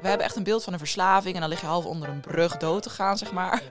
[0.00, 2.20] we hebben echt een beeld van een verslaving en dan lig je half onder een
[2.20, 3.62] brug dood te gaan, zeg maar.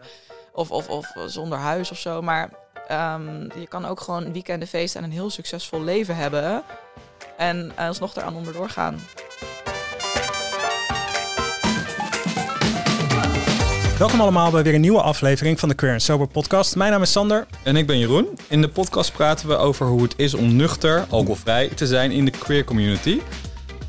[0.53, 2.21] Of, of, of zonder huis of zo.
[2.21, 2.49] Maar
[2.87, 6.63] ehm, je kan ook gewoon weekenden feesten en een heel succesvol leven hebben.
[7.37, 8.99] En alsnog eraan onderdoor gaan.
[13.97, 16.75] Welkom allemaal bij weer een nieuwe aflevering van de Queer Sober podcast.
[16.75, 17.45] Mijn naam is Sander.
[17.63, 18.27] En ik ben Jeroen.
[18.47, 22.25] In de podcast praten we over hoe het is om nuchter, alcoholvrij te zijn in
[22.25, 23.21] de queer community.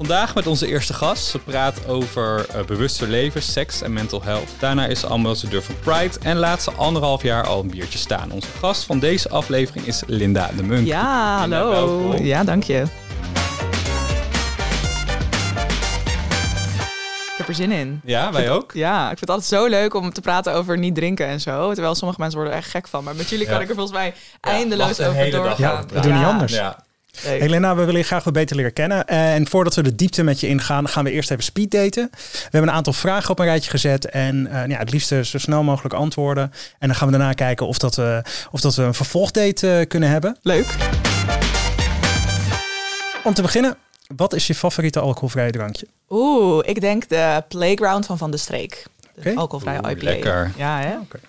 [0.00, 1.24] Vandaag met onze eerste gast.
[1.24, 4.48] Ze praat over uh, bewuster leven, seks en mental health.
[4.58, 8.32] Daarna is ze ambassadeur van Pride en laat ze anderhalf jaar al een biertje staan.
[8.32, 10.86] Onze gast van deze aflevering is Linda de Munk.
[10.86, 12.14] Ja, hallo.
[12.16, 12.82] Ja, dank je.
[17.30, 18.00] Ik heb er zin in.
[18.04, 18.72] Ja, wij ook.
[18.72, 21.72] Ja, ik vind het altijd zo leuk om te praten over niet drinken en zo.
[21.72, 23.04] Terwijl sommige mensen worden er echt gek van.
[23.04, 25.56] Maar met jullie kan ik er volgens mij eindeloos over doorgaan.
[25.58, 26.52] Ja, we doen niet anders.
[26.52, 26.88] Ja.
[27.22, 29.06] Helena, we willen je graag wat beter leren kennen.
[29.06, 32.10] En voordat we de diepte met je ingaan, gaan we eerst even speeddaten.
[32.12, 34.06] We hebben een aantal vragen op een rijtje gezet.
[34.06, 36.52] En uh, ja, het liefst zo snel mogelijk antwoorden.
[36.78, 39.86] En dan gaan we daarna kijken of, dat we, of dat we een vervolgdate uh,
[39.88, 40.36] kunnen hebben.
[40.42, 40.66] Leuk.
[43.24, 43.76] Om te beginnen,
[44.16, 45.86] wat is je favoriete alcoholvrije drankje?
[46.08, 48.86] Oeh, ik denk de Playground van Van de Streek.
[49.14, 49.34] De okay.
[49.34, 50.04] alcoholvrije IPA.
[50.04, 50.52] Lekker.
[50.56, 50.98] Ja, hè?
[50.98, 51.20] Okay.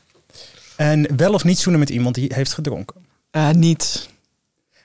[0.75, 3.05] En wel of niet zoenen met iemand die heeft gedronken?
[3.31, 4.09] Uh, niet.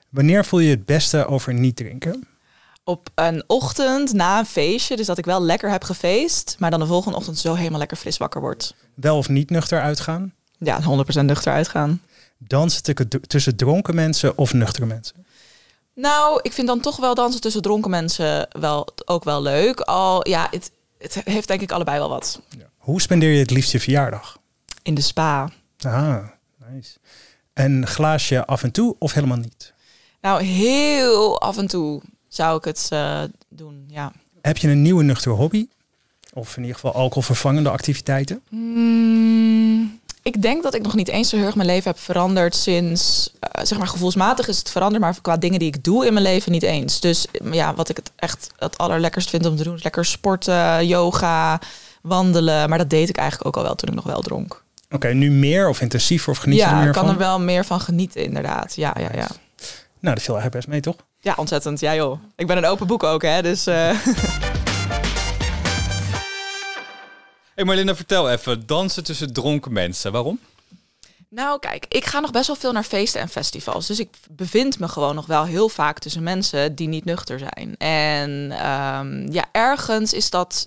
[0.08, 2.28] Wanneer voel je het beste over niet drinken?
[2.84, 6.80] Op een ochtend na een feestje, dus dat ik wel lekker heb gefeest, maar dan
[6.80, 8.74] de volgende ochtend zo helemaal lekker fris wakker word.
[8.94, 10.32] Wel of niet nuchter uitgaan?
[10.58, 12.02] Ja, 100% nuchter uitgaan.
[12.38, 12.82] Dansen
[13.26, 15.26] tussen dronken mensen of nuchtere mensen?
[15.94, 19.80] Nou, ik vind dan toch wel dansen tussen dronken mensen wel, ook wel leuk.
[19.80, 22.40] Al ja, het, het heeft denk ik allebei wel wat.
[22.58, 22.66] Ja.
[22.76, 24.38] Hoe spendeer je het liefst je verjaardag?
[24.82, 25.50] In de spa.
[25.78, 26.24] Ah,
[26.70, 26.98] nice.
[27.54, 29.74] Een glaasje af en toe of helemaal niet?
[30.26, 34.12] Nou, heel af en toe zou ik het uh, doen, ja.
[34.40, 35.66] Heb je een nieuwe nuchtere hobby?
[36.32, 38.42] Of in ieder geval alcoholvervangende activiteiten?
[38.50, 42.54] Mm, ik denk dat ik nog niet eens zo heel erg mijn leven heb veranderd
[42.54, 46.12] sinds, uh, zeg maar gevoelsmatig is het veranderd, maar qua dingen die ik doe in
[46.12, 47.00] mijn leven niet eens.
[47.00, 50.86] Dus ja, wat ik het echt het allerlekkerst vind om te doen is lekker sporten,
[50.86, 51.60] yoga,
[52.02, 52.68] wandelen.
[52.68, 54.64] Maar dat deed ik eigenlijk ook al wel toen ik nog wel dronk.
[54.90, 57.02] Oké, nu meer of intensiever of geniet ja, je er meer van?
[57.04, 58.74] Ja, ik kan er wel meer van genieten inderdaad.
[58.74, 59.28] Ja, ja, ja.
[60.00, 60.96] Nou, dat viel eigenlijk best mee, toch?
[61.20, 61.80] Ja, ontzettend.
[61.80, 62.20] Ja joh.
[62.36, 63.42] Ik ben een open boek ook, hè.
[63.42, 63.66] Dus...
[63.66, 63.74] Uh...
[67.54, 68.66] hey Marlinda, vertel even.
[68.66, 70.12] Dansen tussen dronken mensen.
[70.12, 70.40] Waarom?
[71.28, 73.86] Nou, kijk, ik ga nog best wel veel naar feesten en festivals.
[73.86, 77.76] Dus ik bevind me gewoon nog wel heel vaak tussen mensen die niet nuchter zijn.
[77.76, 78.30] En
[78.70, 80.66] um, ja, ergens is dat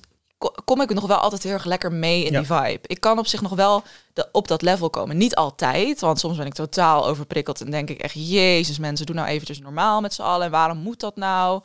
[0.66, 2.80] kom ik nog wel altijd heel erg lekker mee in die vibe.
[2.82, 3.84] Ik kan op zich nog wel
[4.14, 5.18] de, op dat level komen.
[5.18, 9.16] Niet altijd, want soms ben ik totaal overprikkeld en denk ik echt, jezus mensen, doe
[9.16, 10.46] nou eventjes normaal met z'n allen.
[10.46, 11.64] En waarom moet dat nou?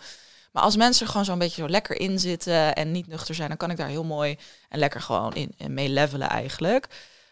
[0.52, 3.48] Maar als mensen er gewoon zo'n beetje zo lekker in zitten en niet nuchter zijn,
[3.48, 6.88] dan kan ik daar heel mooi en lekker gewoon in, in mee levelen eigenlijk.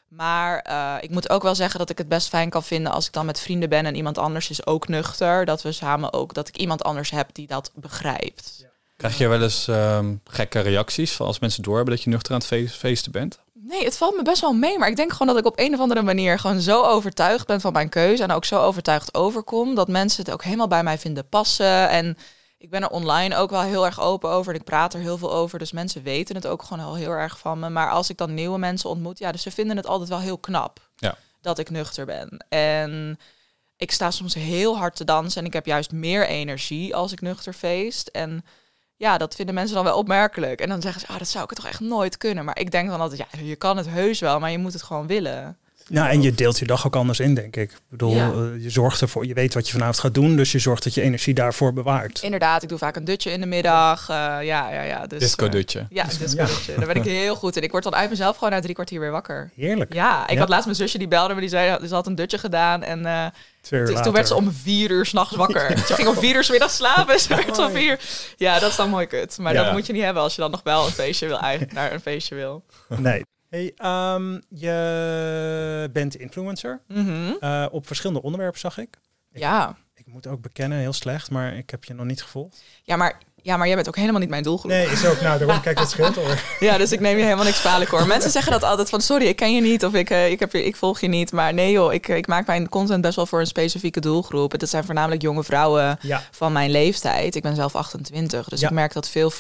[0.09, 3.07] Maar uh, ik moet ook wel zeggen dat ik het best fijn kan vinden als
[3.07, 5.45] ik dan met vrienden ben en iemand anders is ook nuchter.
[5.45, 8.57] Dat we samen ook, dat ik iemand anders heb die dat begrijpt.
[8.61, 8.72] Ja.
[9.03, 12.39] Krijg je wel eens um, gekke reacties van als mensen doorhebben dat je nuchter aan
[12.39, 13.39] het feest, feesten bent?
[13.53, 14.79] Nee, het valt me best wel mee.
[14.79, 17.61] Maar ik denk gewoon dat ik op een of andere manier gewoon zo overtuigd ben
[17.61, 18.23] van mijn keuze.
[18.23, 19.75] En ook zo overtuigd overkom.
[19.75, 21.89] Dat mensen het ook helemaal bij mij vinden passen.
[21.89, 22.17] En
[22.59, 24.53] ik ben er online ook wel heel erg open over.
[24.53, 25.59] En ik praat er heel veel over.
[25.59, 27.69] Dus mensen weten het ook gewoon al heel erg van me.
[27.69, 30.39] Maar als ik dan nieuwe mensen ontmoet, ja, dus ze vinden het altijd wel heel
[30.39, 31.17] knap ja.
[31.41, 32.45] dat ik nuchter ben.
[32.49, 33.19] En
[33.77, 35.41] ik sta soms heel hard te dansen.
[35.41, 38.09] En ik heb juist meer energie als ik nuchter feest.
[38.09, 38.45] En
[39.03, 40.61] ja, dat vinden mensen dan wel opmerkelijk.
[40.61, 42.45] En dan zeggen ze, ah, dat zou ik toch echt nooit kunnen.
[42.45, 44.83] Maar ik denk dan altijd, ja, je kan het heus wel, maar je moet het
[44.83, 45.59] gewoon willen.
[45.93, 47.71] Nou, en je deelt je dag ook anders in, denk ik.
[47.71, 48.31] Ik bedoel, ja.
[48.31, 50.95] uh, je zorgt ervoor, je weet wat je vanavond gaat doen, dus je zorgt dat
[50.95, 52.23] je energie daarvoor bewaart.
[52.23, 54.01] Inderdaad, ik doe vaak een dutje in de middag.
[54.11, 55.07] Uh, ja, ja, ja.
[55.07, 55.79] Dus, disco-dutje.
[55.79, 56.75] Uh, ja, disco-dutje.
[56.77, 57.63] Daar ben ik heel goed in.
[57.63, 59.51] Ik word dan uit mezelf gewoon na drie kwartier weer wakker.
[59.57, 59.93] Heerlijk.
[59.93, 60.39] Ja, ik ja.
[60.39, 63.33] had laatst mijn zusje die belde me, die zei, ze had een dutje gedaan en
[63.69, 65.79] dus toen werd ze om vier uur s'nachts wakker.
[65.87, 67.21] Ze ging om vier uur s middags slapen.
[67.21, 68.01] Ze werd om vier.
[68.37, 69.39] Ja, dat is dan mooi kut.
[69.39, 69.65] Maar ja.
[69.65, 71.41] dat moet je niet hebben als je dan nog wel een feestje wil,
[71.73, 72.65] naar een feestje wil.
[72.89, 73.25] Nee.
[73.53, 73.75] Hey,
[74.15, 76.81] um, je bent influencer.
[76.89, 77.37] Mm -hmm.
[77.41, 78.99] uh, op verschillende onderwerpen zag ik.
[79.33, 79.41] ik.
[79.41, 79.77] Ja.
[79.95, 82.63] Ik moet ook bekennen, heel slecht, maar ik heb je nog niet gevolgd.
[82.83, 84.71] Ja, maar ja, maar jij bent ook helemaal niet mijn doelgroep.
[84.71, 85.21] Nee, is ook.
[85.21, 86.39] Nou, daarom kijk dat scheelt hoor.
[86.61, 88.07] ja, dus ik neem je helemaal niks kwalijk hoor.
[88.07, 90.53] Mensen zeggen dat altijd van sorry, ik ken je niet of ik, uh, ik, heb
[90.53, 91.33] je, ik volg je niet.
[91.33, 94.53] Maar nee joh, ik, ik maak mijn content best wel voor een specifieke doelgroep.
[94.53, 96.23] Het zijn voornamelijk jonge vrouwen ja.
[96.31, 97.35] van mijn leeftijd.
[97.35, 98.69] Ik ben zelf 28, dus Ja.
[98.69, 99.33] ik merk dat veel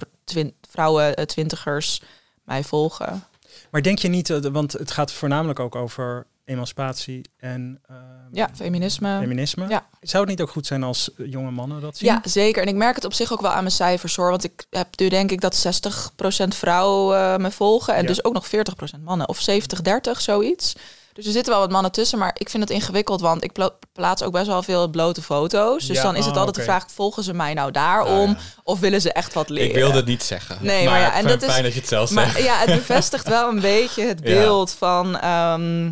[0.70, 2.02] vrouwen, eh, twintigers
[2.44, 3.24] mij volgen.
[3.72, 7.96] Maar denk je niet, eh, want het gaat voornamelijk ook over emancipatie en uh,
[8.32, 9.18] ja, feminisme.
[9.20, 9.68] feminisme.
[9.68, 9.86] Ja.
[10.00, 12.08] Zou het niet ook goed zijn als jonge mannen dat zien?
[12.08, 12.62] Ja, zeker.
[12.62, 14.30] En ik merk het op zich ook wel aan mijn cijfers hoor.
[14.30, 15.82] Want ik heb nu denk ik dat
[16.44, 17.94] 60% vrouwen uh, me volgen.
[17.94, 19.28] En dus ook nog 40% mannen.
[19.28, 19.52] Of 70-30,
[20.18, 20.74] zoiets.
[21.12, 23.52] Dus er zitten wel wat mannen tussen, maar ik vind het ingewikkeld, want ik
[23.92, 25.86] plaats ook best wel veel blote foto's.
[25.86, 28.80] Dus dan is het oh, altijd de vraag: volgen ze mij nou daarom, ah, of
[28.80, 29.68] willen ze echt wat leren?
[29.68, 30.58] Ik wilde het niet zeggen.
[30.60, 33.28] Nee, maar, ja, en dat is fijn dat je het zelf maar, Ja, het bevestigt
[33.28, 35.90] wel een beetje het beeld van, ehm,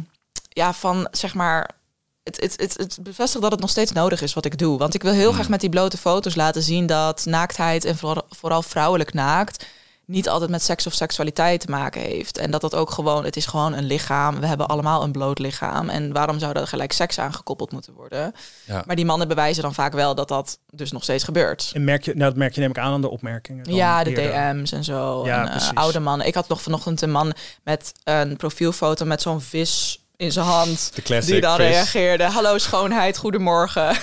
[0.48, 1.78] ja, van zeg maar.
[2.22, 4.78] Het, het, het, het, bevestigt dat het nog steeds nodig is wat ik doe.
[4.78, 5.34] Want ik wil heel hmm.
[5.34, 9.66] graag met die blote foto's laten zien dat naaktheid en vooral, vooral vrouwelijk naakt
[10.10, 12.38] niet altijd met seks of seksualiteit te maken heeft.
[12.38, 14.40] En dat dat ook gewoon, het is gewoon een lichaam.
[14.40, 15.88] We hebben allemaal een bloot lichaam.
[15.88, 18.34] En waarom zou er gelijk seks aangekoppeld moeten worden?
[18.64, 18.82] Ja.
[18.86, 21.70] Maar die mannen bewijzen dan vaak wel dat dat dus nog steeds gebeurt.
[21.74, 23.74] En merk je, nou, dat merk je neem ik aan aan de opmerkingen.
[23.74, 25.26] Ja, de DM's en zo.
[25.26, 26.26] Ja, en, uh, oude mannen.
[26.26, 27.32] Ik had nog vanochtend een man
[27.62, 30.90] met een profielfoto met zo'n vis in zijn hand.
[30.94, 32.24] De die dan reageerde.
[32.24, 33.96] Hallo schoonheid, goedemorgen.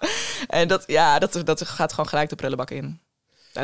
[0.48, 3.02] en dat, ja, dat, dat gaat gewoon gelijk de prullenbak in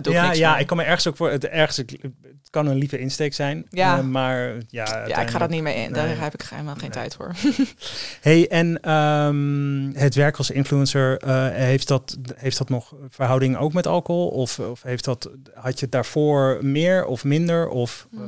[0.03, 1.31] ja, ja ik kan me ergens ook voor.
[1.31, 3.67] Het, ergens, het kan een lieve insteek zijn.
[3.71, 3.99] Ja.
[3.99, 5.07] Uh, maar ja.
[5.07, 5.93] Ja, ik ga dat niet meer in.
[5.93, 7.35] Daar heb ik helemaal geen tijd voor.
[8.21, 13.73] hey, en um, het werk als influencer, uh, heeft, dat, heeft dat nog verhouding ook
[13.73, 14.29] met alcohol?
[14.29, 17.69] Of, of heeft dat, had je daarvoor meer of minder?
[17.69, 18.21] Of, uh...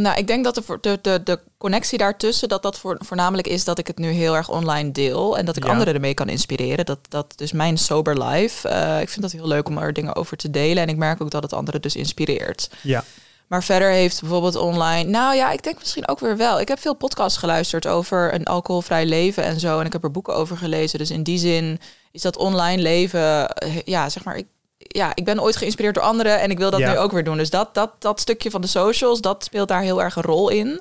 [0.00, 3.64] nou, ik denk dat de, de, de, de connectie daartussen, dat dat voor, voornamelijk is
[3.64, 5.38] dat ik het nu heel erg online deel.
[5.38, 6.86] En dat ik anderen ermee kan inspireren.
[6.86, 8.68] Dat, dat dus mijn sober life.
[8.68, 10.82] Uh, ik vind dat heel leuk om er dingen over te delen.
[10.82, 12.70] En ik merk ook dat het anderen dus inspireert.
[12.80, 13.04] Ja.
[13.46, 15.10] Maar verder heeft bijvoorbeeld online.
[15.10, 16.60] Nou ja, ik denk misschien ook weer wel.
[16.60, 19.80] Ik heb veel podcasts geluisterd over een alcoholvrij leven en zo.
[19.80, 20.98] En ik heb er boeken over gelezen.
[20.98, 21.80] Dus in die zin
[22.12, 23.48] is dat online leven.
[23.48, 24.36] Eh, ja, zeg maar.
[24.36, 27.24] Ik, ja, ik ben ooit geïnspireerd door anderen en ik wil dat nu ook weer
[27.24, 27.36] doen.
[27.36, 30.48] Dus dat, dat, dat stukje van de socials, dat speelt daar heel erg een rol
[30.48, 30.80] in.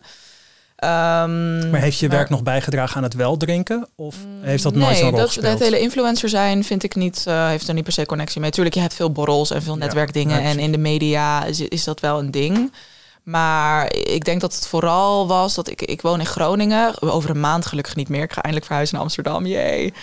[0.84, 3.88] Um, maar heeft je werk nog bijgedragen aan het wel drinken?
[3.96, 5.54] Of heeft dat nooit zo'n rol dat, gespeeld?
[5.54, 8.52] het hele influencer zijn vind ik niet, uh, heeft er niet per se connectie mee.
[8.52, 10.42] Tuurlijk, je hebt veel borrels en veel netwerkdingen.
[10.42, 12.74] en in de media is, is, dat wel een ding.
[13.24, 17.02] Maar ik denk dat het vooral was dat ik, ik woon in Groningen.
[17.02, 18.24] Over een maand gelukkig niet meer.
[18.24, 19.46] Ik ga eindelijk verhuizen naar Amsterdam.
[19.46, 19.94] Jee.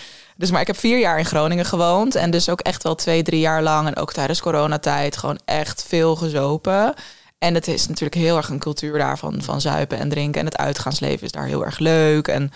[0.40, 2.14] Dus maar ik heb vier jaar in Groningen gewoond.
[2.14, 3.87] En dus ook echt wel twee, drie jaar lang.
[3.87, 6.94] En ook tijdens coronatijd gewoon echt veel gezopen.
[7.38, 10.40] En het is natuurlijk heel erg een cultuur daarvan van zuipen en drinken.
[10.40, 12.28] En het uitgaansleven is daar heel erg leuk.
[12.28, 12.52] En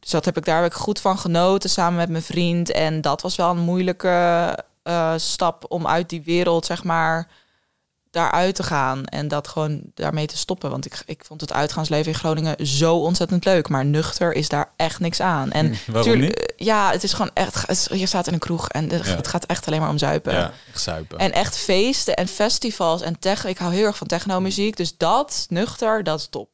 [0.00, 2.70] dus dat heb ik daar heb goed van genoten samen met mijn vriend.
[2.70, 7.28] En dat was wel een moeilijke uh, stap om uit die wereld, zeg maar,
[8.12, 10.70] daaruit te gaan en dat gewoon daarmee te stoppen.
[10.70, 13.68] Want ik, ik vond het uitgaansleven in Groningen zo ontzettend leuk.
[13.68, 15.50] Maar nuchter is daar echt niks aan.
[15.50, 17.88] En hm, natuurlijk, eh, ja, het is gewoon echt.
[17.92, 20.32] Je staat in een kroeg en het gaat echt alleen maar om zuipen.
[20.32, 21.18] Ja, echt zuipen.
[21.18, 23.50] En echt feesten en festivals en techno.
[23.50, 24.76] Ik hou heel erg van techno-muziek.
[24.76, 26.48] Dus dat, nuchter, dat is top.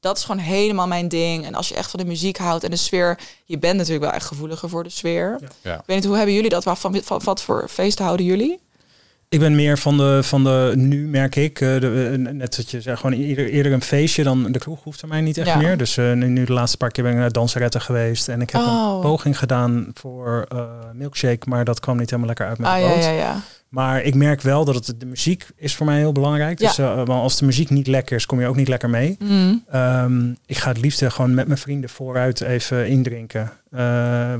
[0.00, 1.46] Dat is gewoon helemaal mijn ding.
[1.46, 4.12] En als je echt van de muziek houdt en de sfeer, je bent natuurlijk wel
[4.12, 5.38] echt gevoeliger voor de sfeer.
[5.62, 5.74] Ja.
[5.74, 6.62] Ik weet niet, hoe hebben jullie dat?
[6.62, 8.60] Van, van, wat voor feesten houden jullie?
[9.30, 12.70] Ik ben meer van de, van de nu merk ik, uh, de, uh, net dat
[12.70, 15.56] je zegt, gewoon eerder, eerder een feestje dan de kroeg hoeft er mij niet echt
[15.56, 15.76] meer.
[15.76, 18.60] Dus uh, nu de laatste paar keer ben ik naar danseretten geweest en ik heb
[18.60, 18.92] oh.
[18.94, 20.48] een poging gedaan voor
[20.92, 23.04] milkshake, maar dat kwam niet helemaal lekker uit met ah, de boot.
[23.04, 23.40] Ja, ja, ja.
[23.70, 26.58] Maar ik merk wel dat het de muziek is voor mij heel belangrijk.
[26.58, 29.16] Dus uh, als de muziek niet lekker is, kom je ook niet lekker mee.
[29.18, 29.64] Mm.
[29.74, 33.52] Um, ik ga het liefst gewoon met mijn vrienden vooruit even indrinken.
[33.74, 33.80] Uh,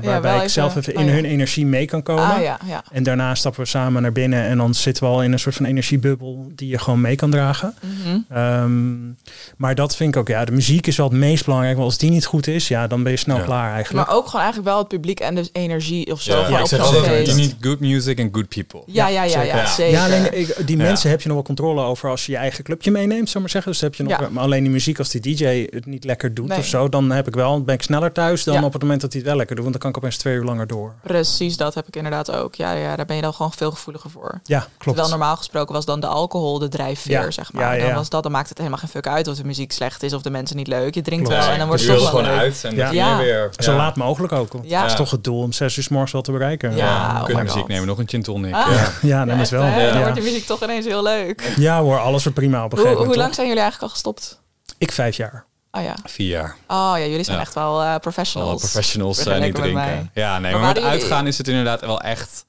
[0.01, 2.23] waarbij ik zelf even in oh, hun energie mee kan komen.
[2.23, 2.83] Ah, ja, ja.
[2.91, 5.55] En daarna stappen we samen naar binnen en dan zitten we al in een soort
[5.55, 7.75] van energiebubbel die je gewoon mee kan dragen.
[7.81, 9.15] Mm -hmm.
[9.57, 11.75] maar dat vind ik ook, ja, de muziek is wel het meest belangrijk.
[11.75, 14.07] Want als die niet goed is, ja, dan ben je snel klaar eigenlijk.
[14.07, 16.39] Maar ook gewoon eigenlijk wel het publiek en de energie of zo.
[16.39, 18.81] Ja, ik zeg altijd, you need good music and good people.
[18.85, 19.93] Ja, ja, ja, ja, zeker.
[19.93, 22.63] Ja, alleen ik, die mensen heb je nog wel controle over als je je eigen
[22.63, 23.71] clubje meeneemt, zou maar zeggen.
[23.71, 26.57] Dus heb je nog, maar alleen die muziek als die DJ het niet lekker doet
[26.57, 29.11] of zo, dan heb ik wel, ben ik sneller thuis dan op het moment dat
[29.11, 29.65] hij het wel lekker doet.
[29.65, 30.93] Want dan kan ik opeens twee uur langer door.
[31.03, 32.55] Precies, dat heb ik inderdaad ook.
[32.55, 34.39] Ja, ja daar ben je dan gewoon veel gevoeliger voor.
[34.43, 34.97] Ja, klopt.
[34.97, 37.79] Wel normaal gesproken was dan de alcohol de drijfveer, zeg maar.
[37.79, 40.13] Dan was dat, dan maakt het helemaal geen fuck uit of de muziek slecht is
[40.13, 40.93] of de mensen niet leuk.
[40.93, 43.17] Je drinkt wel en dan wordt het toch gewoon uit en ja.
[43.17, 43.49] weer.
[43.57, 44.53] Zo laat mogelijk ook.
[44.53, 44.81] Want ja.
[44.81, 46.75] Het is toch het doel om zes uur s morgens wel te bereiken.
[46.75, 48.53] Ja, we kunnen muziek nemen, nog een gin tonic.
[48.53, 48.69] Ah.
[49.01, 49.91] Ja, ja, dat is wel.
[49.91, 51.53] Dan wordt de muziek toch ineens heel leuk.
[51.57, 53.15] Ja hoor, alles wordt prima op een gegeven moment.
[53.15, 54.41] Hoe lang zijn jullie eigenlijk al gestopt?
[54.77, 55.45] Ik vijf jaar.
[55.71, 55.95] Oh ja.
[56.03, 56.55] Vier jaar.
[56.67, 58.59] Oh ja, jullie zijn echt wel uh, professionals.
[58.59, 60.09] Professionals zijn niet drinken.
[60.13, 62.45] Ja, nee, maar, maar met uitgaan is het inderdaad wel echt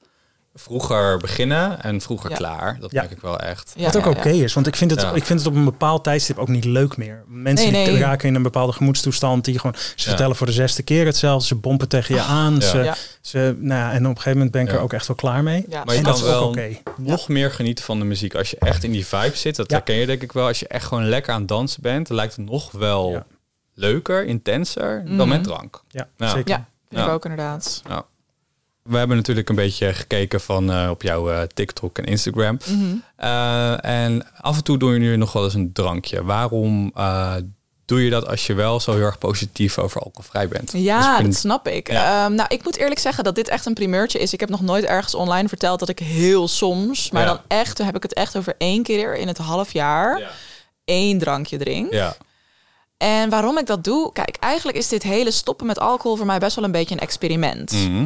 [0.55, 2.77] vroeger beginnen en vroeger klaar.
[2.79, 3.73] Dat merk ik wel echt.
[3.77, 6.37] Wat ook oké is, want ik vind, het, ik vind het op een bepaald tijdstip
[6.37, 7.23] ook niet leuk meer.
[7.27, 11.05] Mensen die raken in een bepaalde gemoedstoestand, die gewoon, ze vertellen voor de zesde keer
[11.05, 12.29] hetzelfde, ze bompen tegen je ah.
[12.29, 12.61] aan.
[12.61, 15.15] Ze, ze, nou ja, en op een gegeven moment ben ik er ook echt wel
[15.15, 15.65] klaar mee.
[15.85, 16.55] Maar je kan wel
[16.97, 19.55] nog meer genieten van de muziek als je echt in die vibe zit.
[19.55, 20.47] Dat herken je denk ik wel.
[20.47, 23.23] Als je echt gewoon lekker aan het dansen bent, lijkt het nog wel
[23.73, 25.27] leuker, intenser dan Mhm.
[25.27, 25.83] met drank.
[25.89, 26.27] Ja, Ja.
[26.27, 26.49] zeker.
[26.49, 27.07] Ja, vind Ja.
[27.07, 27.81] ik ook inderdaad.
[28.83, 32.57] We hebben natuurlijk een beetje gekeken van eh, op jouw eh, TikTok en Instagram.
[32.65, 32.95] Mhm.
[33.15, 36.23] Eh, en af en toe doen jullie nog wel eens een drankje.
[36.23, 36.93] Waarom
[37.85, 40.71] doe je dat als je wel zo heel erg positief over alcoholvrij bent?
[40.75, 41.91] Ja, Dus dat snap ik.
[41.91, 42.25] Ja.
[42.25, 44.33] Ehm, nou, ik moet eerlijk zeggen dat dit echt een primeurtje is.
[44.33, 47.27] Ik heb nog nooit ergens online verteld dat ik heel soms, maar Ja.
[47.27, 50.29] dan echt, dan heb ik het echt over één keer in het half jaar, Ja.
[50.85, 51.93] één drankje drink.
[51.93, 52.15] Ja.
[52.97, 54.11] En waarom ik dat doe?
[54.13, 57.01] Kijk, eigenlijk is dit hele stoppen met alcohol voor mij best wel een beetje een
[57.01, 57.71] experiment.
[57.71, 58.05] Mhm.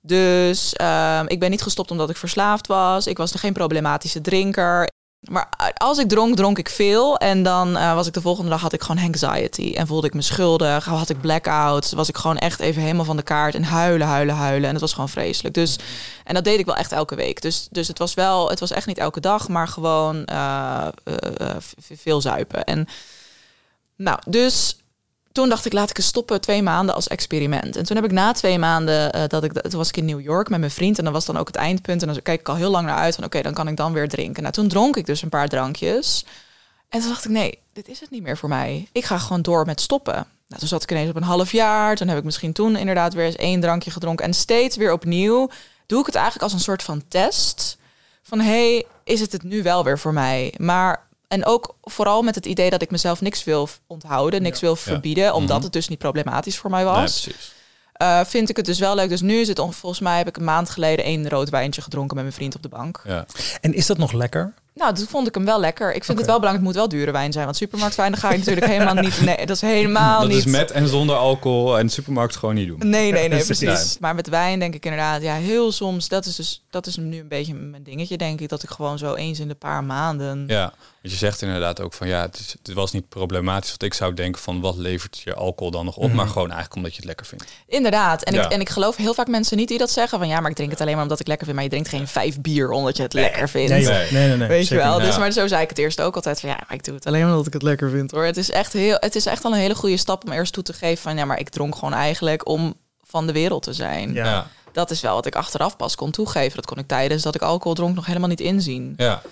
[0.00, 3.06] Dus ehm, ik ben niet gestopt omdat ik verslaafd was.
[3.06, 4.88] Ik was geen problematische drinker.
[5.20, 7.16] Maar als ik dronk, dronk ik veel.
[7.16, 9.72] En dan eh, was ik de volgende dag had ik gewoon anxiety.
[9.74, 10.84] En voelde ik me schuldig.
[10.84, 11.92] Had ik blackouts.
[11.92, 13.54] Was ik gewoon echt even helemaal van de kaart.
[13.54, 14.66] En huilen, huilen, huilen.
[14.66, 15.54] En het was gewoon vreselijk.
[15.54, 15.78] Dus,
[16.24, 17.42] en dat deed ik wel echt elke week.
[17.42, 21.56] Dus, dus het was wel, het was echt niet elke dag, maar gewoon eh, eh,
[21.78, 22.64] veel zuipen.
[22.64, 22.88] En
[23.96, 24.76] nou, dus
[25.38, 27.76] toen dacht ik, laat ik eens stoppen twee maanden als experiment.
[27.76, 30.20] En toen heb ik na twee maanden, eh, dat ik, toen was ik in New
[30.20, 30.98] York met mijn vriend.
[30.98, 32.02] En dan was dan ook het eindpunt.
[32.02, 33.92] En dan kijk ik al heel lang naar uit van, oké, dan kan ik dan
[33.92, 34.42] weer drinken.
[34.42, 36.24] Nou, toen dronk ik dus een paar drankjes.
[36.88, 38.88] En toen dacht ik, nee, dit is het niet meer voor mij.
[38.92, 40.14] Ik ga gewoon door met stoppen.
[40.14, 41.96] Nou, toen zat ik ineens op een half jaar.
[41.96, 44.24] Toen heb ik misschien toen inderdaad weer eens één drankje gedronken.
[44.24, 45.50] En steeds weer opnieuw
[45.86, 47.78] doe ik het eigenlijk als een soort van test.
[48.22, 50.54] Van, hey, is het het nu wel weer voor mij?
[50.56, 54.76] Maar en ook vooral met het idee dat ik mezelf niks wil onthouden, niks wil
[54.76, 55.64] verbieden, omdat Mhm.
[55.64, 57.20] het dus niet problematisch voor mij Nee, was.
[57.22, 57.52] precies.
[57.92, 59.08] Eh, vind ik het dus wel leuk.
[59.08, 61.82] Dus nu is het, on- volgens mij heb ik een maand geleden één rood wijntje
[61.82, 63.02] gedronken met mijn vriend op de bank.
[63.04, 63.26] Ja.
[63.60, 64.54] En is dat nog lekker?
[64.78, 65.94] Nou, toen vond ik hem wel lekker.
[65.94, 67.44] Ik vind het wel belangrijk, het moet wel dure wijn zijn.
[67.44, 69.20] Want supermarktwijn, dan ga je natuurlijk helemaal niet...
[69.20, 70.38] Nee, dat is helemaal Dat niet...
[70.38, 72.78] is met en zonder alcohol en de supermarkt gewoon niet doen.
[72.78, 73.96] Nee, nee, nee, Precies.
[74.00, 77.18] Maar met wijn denk ik inderdaad, ja, heel soms, dat is dus, dat is nu
[77.18, 80.44] een beetje mijn dingetje, denk ik, dat ik gewoon zo eens in de paar maanden.
[80.46, 83.68] Ja, want je zegt inderdaad ook van ja, het, is, het was niet problematisch.
[83.68, 86.06] Want ik zou denken van wat levert je alcohol dan nog op?
[86.06, 86.16] Mhm.
[86.16, 87.44] Maar gewoon eigenlijk omdat je het lekker vindt.
[87.66, 88.22] Inderdaad.
[88.22, 88.44] En, Ja.
[88.44, 90.56] ik, en ik geloof heel vaak mensen niet die dat zeggen van ja, maar ik
[90.56, 91.56] drink het alleen maar omdat ik lekker vind.
[91.58, 93.70] Maar je drinkt geen vijf bier omdat je het lekker vindt.
[93.70, 93.84] Nee.
[93.84, 94.48] nee, nee, nee.
[94.68, 94.98] Weet je wel?
[94.98, 95.18] Dus, Ja.
[95.18, 97.24] maar zo zei ik het eerst ook altijd van ja, maar ik doe het alleen
[97.24, 98.24] omdat ik het lekker vind hoor.
[98.24, 100.62] Het is echt heel, het is echt al een hele goede stap om eerst toe
[100.62, 104.12] te geven van ja, maar ik dronk gewoon eigenlijk om van de wereld te zijn.
[104.12, 104.24] Ja.
[104.24, 106.56] Ja, Dat is wel wat ik achteraf pas kon toegeven.
[106.56, 108.94] Dat kon ik tijdens dat ik alcohol dronk nog helemaal niet inzien.
[108.96, 109.22] ja.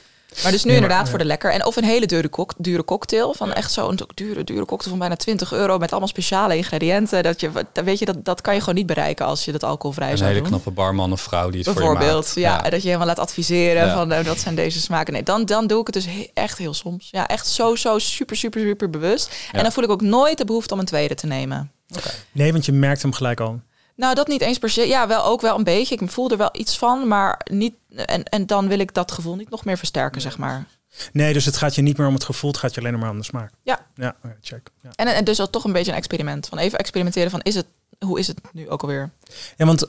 [0.42, 1.10] Maar dus nu inderdaad ja.
[1.10, 1.52] voor de lekker.
[1.52, 3.34] En of een hele dure, kok, dure cocktail.
[3.34, 3.54] Van Ja.
[3.54, 5.78] echt zo'n dure, dure cocktail van bijna 20 euro.
[5.78, 7.22] Met allemaal speciale ingrediënten.
[7.22, 9.64] Dat, je, dat, weet je, dat, dat kan je gewoon niet bereiken als je dat
[9.64, 10.48] alcoholvrij Een zou hele doen.
[10.48, 12.34] knappe barman of vrouw die het voor je Bijvoorbeeld, maakt.
[12.38, 13.94] ja, Dat je helemaal laat adviseren Ja.
[13.94, 15.12] van nou, dat zijn deze smaken.
[15.12, 17.08] Nee, dan, dan doe ik het dus he- echt heel soms.
[17.10, 19.28] Ja, echt zo, zo super, super, super bewust.
[19.46, 19.52] Ja.
[19.58, 21.70] En dan voel ik ook nooit de behoefte om een tweede te nemen.
[22.32, 23.60] Nee, want je merkt hem gelijk al.
[23.96, 24.86] Nou, dat niet eens per se.
[24.86, 25.94] Ja, wel ook wel een beetje.
[25.94, 27.74] Ik voel er wel iets van, maar niet.
[27.94, 30.66] En, en dan wil ik dat gevoel niet nog meer versterken, zeg maar.
[31.12, 33.10] Nee, dus het gaat je niet meer om het gevoel, het gaat je alleen maar
[33.10, 33.52] om de smaak.
[33.62, 33.86] Ja.
[33.94, 34.70] Ja, check.
[34.82, 34.90] Ja.
[34.94, 36.46] En, en dus al toch een beetje een experiment.
[36.46, 37.66] Van even experimenteren van is het,
[37.98, 39.10] hoe is het nu ook alweer?
[39.56, 39.88] ja, want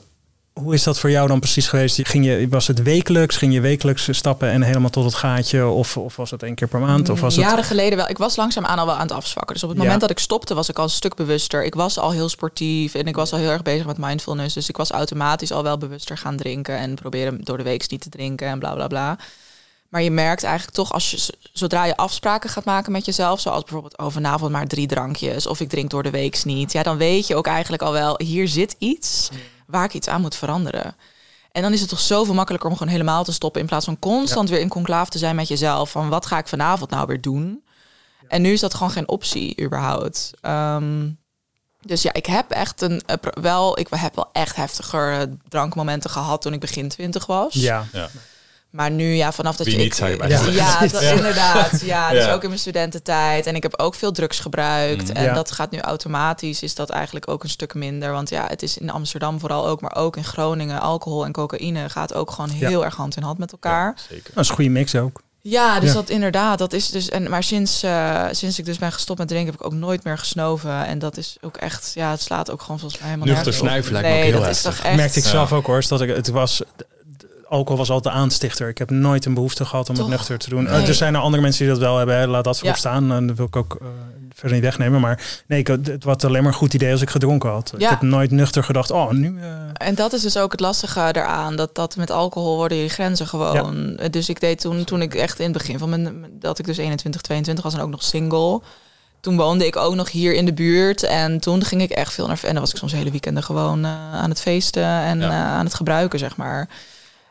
[0.62, 2.08] hoe is dat voor jou dan precies geweest?
[2.08, 3.36] Ging je, was het wekelijks?
[3.36, 5.66] Ging je wekelijks stappen en helemaal tot het gaatje?
[5.66, 7.08] Of, of was het één keer per maand?
[7.08, 7.44] Of was het...
[7.44, 8.08] Jaren geleden wel.
[8.08, 9.54] Ik was langzaamaan al wel aan het afzwakken.
[9.54, 9.84] Dus op het Ja.
[9.84, 11.64] moment dat ik stopte, was ik al een stuk bewuster.
[11.64, 14.54] Ik was al heel sportief en ik was al heel erg bezig met mindfulness.
[14.54, 18.00] Dus ik was automatisch al wel bewuster gaan drinken en proberen door de week niet
[18.00, 19.18] te drinken en bla bla bla.
[19.88, 23.62] Maar je merkt eigenlijk toch als je zodra je afspraken gaat maken met jezelf, zoals
[23.62, 26.96] bijvoorbeeld over vanavond maar drie drankjes of ik drink door de week niet, ja, dan
[26.96, 29.28] weet je ook eigenlijk al wel hier zit iets
[29.68, 30.96] waar ik iets aan moet veranderen.
[31.52, 33.98] En dan is het toch zoveel makkelijker om gewoon helemaal te stoppen in plaats van
[33.98, 37.20] constant weer in conclave te zijn met jezelf van wat ga ik vanavond nou weer
[37.20, 37.64] doen?
[38.28, 40.30] En nu is dat gewoon geen optie überhaupt.
[40.40, 41.10] Ehm,
[41.80, 46.10] dus ja, ik heb echt een eh, wel, ik heb wel echt heftiger eh, drankmomenten
[46.10, 47.54] gehad toen ik begin twintig was.
[47.54, 47.86] Ja.
[47.92, 48.08] Ja.
[48.70, 49.82] Maar nu, ja, vanaf dat Wie je...
[49.82, 50.40] niet, ik, zou je bij Ja.
[50.62, 51.80] ja, dat, inderdaad.
[51.80, 52.32] Ja, dus Ja.
[52.32, 53.46] ook in mijn studententijd.
[53.46, 55.08] En ik heb ook veel drugs gebruikt.
[55.08, 55.16] Mm.
[55.16, 55.32] En Ja.
[55.34, 58.12] dat gaat nu automatisch, is dat eigenlijk ook een stuk minder.
[58.12, 60.80] Want ja, het is in Amsterdam vooral ook, maar ook in Groningen.
[60.80, 62.68] Alcohol en cocaïne gaat ook gewoon Ja.
[62.68, 63.92] heel erg hand in hand met elkaar.
[63.96, 64.30] Ja, zeker.
[64.34, 65.20] Dat is een goede mix ook.
[65.40, 65.94] Ja, dus Ja.
[65.94, 67.08] dat inderdaad, dat is dus.
[67.08, 70.04] En, maar sinds, eh, sinds ik dus ben gestopt met drinken, heb ik ook nooit
[70.04, 70.86] meer gesnoven.
[70.86, 73.62] En dat is ook echt, ja, het slaat ook gewoon volgens mij helemaal Nuchter nergens
[73.62, 73.68] op.
[73.68, 74.76] snuiven lijkt me nee, ook heel dat is heftig.
[74.76, 74.96] toch echt.
[74.96, 75.30] merkte ik Ja.
[75.30, 75.82] zelf ook hoor.
[75.88, 76.62] Dat ik, het was,
[77.48, 78.68] alcohol was altijd de aanstichter.
[78.68, 80.06] Ik heb nooit een behoefte gehad om Toch?
[80.06, 80.62] het nuchter te doen.
[80.62, 80.72] Nee.
[80.82, 82.16] Eh, er zijn er andere mensen die dat wel hebben.
[82.16, 82.26] hè.
[82.26, 82.80] Laat dat voorop Ja.
[82.80, 83.12] staan.
[83.12, 83.86] En dat wil ik ook eh,
[84.34, 85.00] verder niet wegnemen.
[85.00, 87.72] Maar nee, ik, het was alleen maar een goed idee als ik gedronken had.
[87.76, 88.90] Ik heb nooit nuchter gedacht.
[88.90, 89.38] Oh, nu...
[89.40, 89.48] eh,
[89.88, 91.56] En dat is dus ook het lastige eraan.
[91.56, 93.98] Dat, dat met alcohol worden je grenzen gewoon.
[94.10, 96.24] Dus ik deed toen, toen ik echt in het begin van mijn...
[96.32, 98.60] Dat ik dus 21, 22 was en ook nog single.
[99.20, 101.02] Toen woonde ik ook nog hier in de buurt.
[101.02, 102.38] En toen ging ik echt veel naar...
[102.42, 105.30] En dan was ik soms hele weekenden gewoon aan het feesten en Ja.
[105.46, 106.68] aan het gebruiken, zeg maar.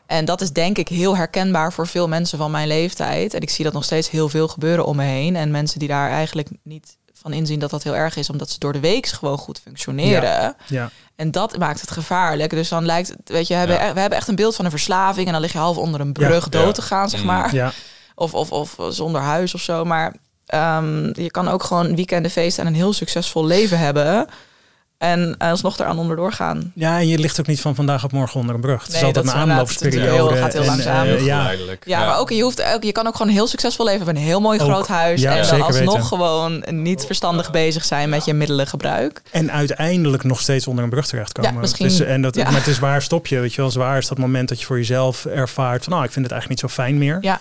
[0.08, 3.34] En dat is denk ik heel herkenbaar voor veel mensen van mijn leeftijd.
[3.34, 5.36] En ik zie dat nog steeds heel veel gebeuren om me heen.
[5.36, 8.58] En mensen die daar eigenlijk niet van inzien dat dat heel erg is, omdat ze
[8.58, 10.30] door de week gewoon goed functioneren.
[10.30, 10.56] Ja.
[10.66, 10.90] ja.
[11.16, 12.50] En dat maakt het gevaarlijk.
[12.50, 14.70] Dus dan lijkt het, weet je, we hebben, we hebben echt een beeld van een
[14.70, 17.54] verslaving en dan lig je half onder een brug dood te gaan, zeg maar.
[17.54, 17.72] Ja.
[18.14, 19.84] Of, of, of zonder huis of zo.
[19.84, 20.14] Maar
[20.54, 24.28] um, je kan ook gewoon weekenden feesten en een heel succesvol leven hebben.
[24.98, 26.72] En alsnog eraan onderdoor gaan.
[26.74, 28.82] Ja, en je ligt ook niet van vandaag op morgen onder een brug.
[28.82, 30.34] Het is altijd een aanloopsperiode.
[30.34, 31.06] Het gaat heel langzaam.
[31.06, 31.52] Uh, ja.
[31.84, 34.22] ja, maar ook je, hoeft, ook, je kan ook gewoon heel succesvol leven hebben.
[34.22, 35.20] Een heel mooi groot huis.
[35.20, 36.04] Ja, en dan alsnog weten.
[36.06, 39.22] gewoon niet verstandig bezig zijn met je middelengebruik.
[39.30, 41.52] En uiteindelijk nog steeds onder een brug terechtkomen.
[41.52, 41.86] Ja, misschien.
[41.86, 43.40] Het is, en dat, Maar het is waar stop je.
[43.40, 45.92] Weet je wel, zwaar is dat moment dat je voor jezelf ervaart van...
[45.92, 47.18] nou, ik vind het eigenlijk niet zo fijn meer.
[47.20, 47.40] Ja.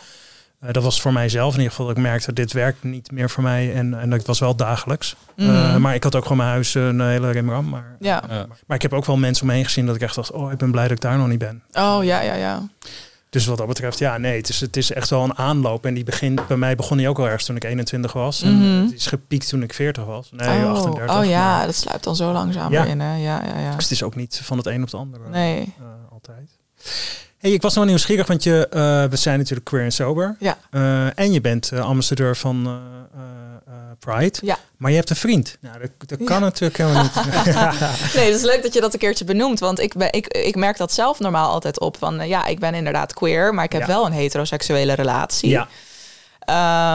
[0.64, 1.90] Uh, dat was voor mijzelf in ieder geval.
[1.92, 3.74] Ik merkte, dit werkt niet meer voor mij.
[3.74, 5.16] En, en dat was wel dagelijks.
[5.36, 5.50] Mm.
[5.50, 7.70] Uh, maar ik had ook gewoon mijn huis een hele rimram.
[7.70, 8.24] Maar, ja.
[8.30, 10.32] Uh, maar ik heb ook wel mensen om me heen gezien dat ik echt dacht...
[10.32, 11.64] oh, ik ben blij dat ik daar nog niet ben.
[11.72, 12.62] Oh, ja, ja, ja.
[13.30, 15.86] Dus wat dat betreft, ja, nee, het is, het is echt wel een aanloop.
[15.86, 18.42] En die begint, bij mij begon die ook al ergens toen ik 21 was.
[18.42, 18.86] En mm -hmm.
[18.86, 20.30] het is gepiekt toen ik 40 was.
[20.32, 20.72] Nee, oh.
[20.72, 21.18] 38.
[21.18, 21.66] Oh ja, maar.
[21.66, 22.86] dat sluipt dan zo langzaam Ja.
[22.86, 23.00] in.
[23.00, 23.16] Hè?
[23.16, 23.76] Ja, ja, ja.
[23.76, 25.30] Dus het is ook niet van het een op het andere.
[25.30, 25.74] Nee.
[25.80, 26.50] Uh, altijd.
[27.38, 30.36] Hey, ik was nog nieuwsgierig, want je, uh, we zijn natuurlijk queer en sober.
[30.40, 30.58] Ja.
[30.72, 32.80] Uh, en je bent uh, ambassadeur van
[34.00, 34.38] Pride.
[34.42, 34.58] Ja.
[34.78, 35.58] Maar je hebt een vriend.
[35.60, 36.44] Nou, dat, dat kan ja.
[36.44, 37.14] natuurlijk helemaal niet.
[38.16, 39.60] nee, het is leuk dat je dat een keertje benoemt.
[39.60, 41.98] Want ik, ben, ik, ik merk dat zelf normaal altijd op.
[41.98, 43.88] Van ja, ik ben inderdaad queer, maar ik heb ja.
[43.88, 45.50] wel een heteroseksuele relatie.
[45.50, 45.68] Ja.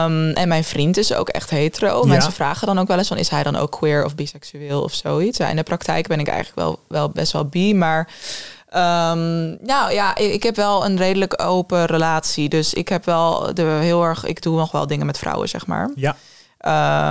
[0.05, 1.99] Um, en mijn vriend is ook echt hetero.
[2.01, 2.05] Ja.
[2.07, 3.17] Mensen vragen dan ook wel eens van...
[3.17, 5.37] is hij dan ook queer of biseksueel of zoiets?
[5.37, 8.09] Ja, in de praktijk ben ik eigenlijk wel, wel best wel bi, maar...
[8.75, 12.49] Um, nou ja, ik heb wel een redelijk open relatie.
[12.49, 14.25] Dus ik heb wel de heel erg.
[14.25, 15.91] Ik doe nog wel dingen met vrouwen, zeg maar.
[15.95, 16.15] Ja.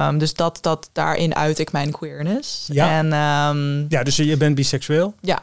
[0.09, 2.69] Um, dus dat, dat daarin uit ik mijn queerness.
[2.73, 2.91] Ja.
[2.91, 3.07] En,
[3.57, 5.15] um, ja, dus je bent biseksueel.
[5.21, 5.43] Ja.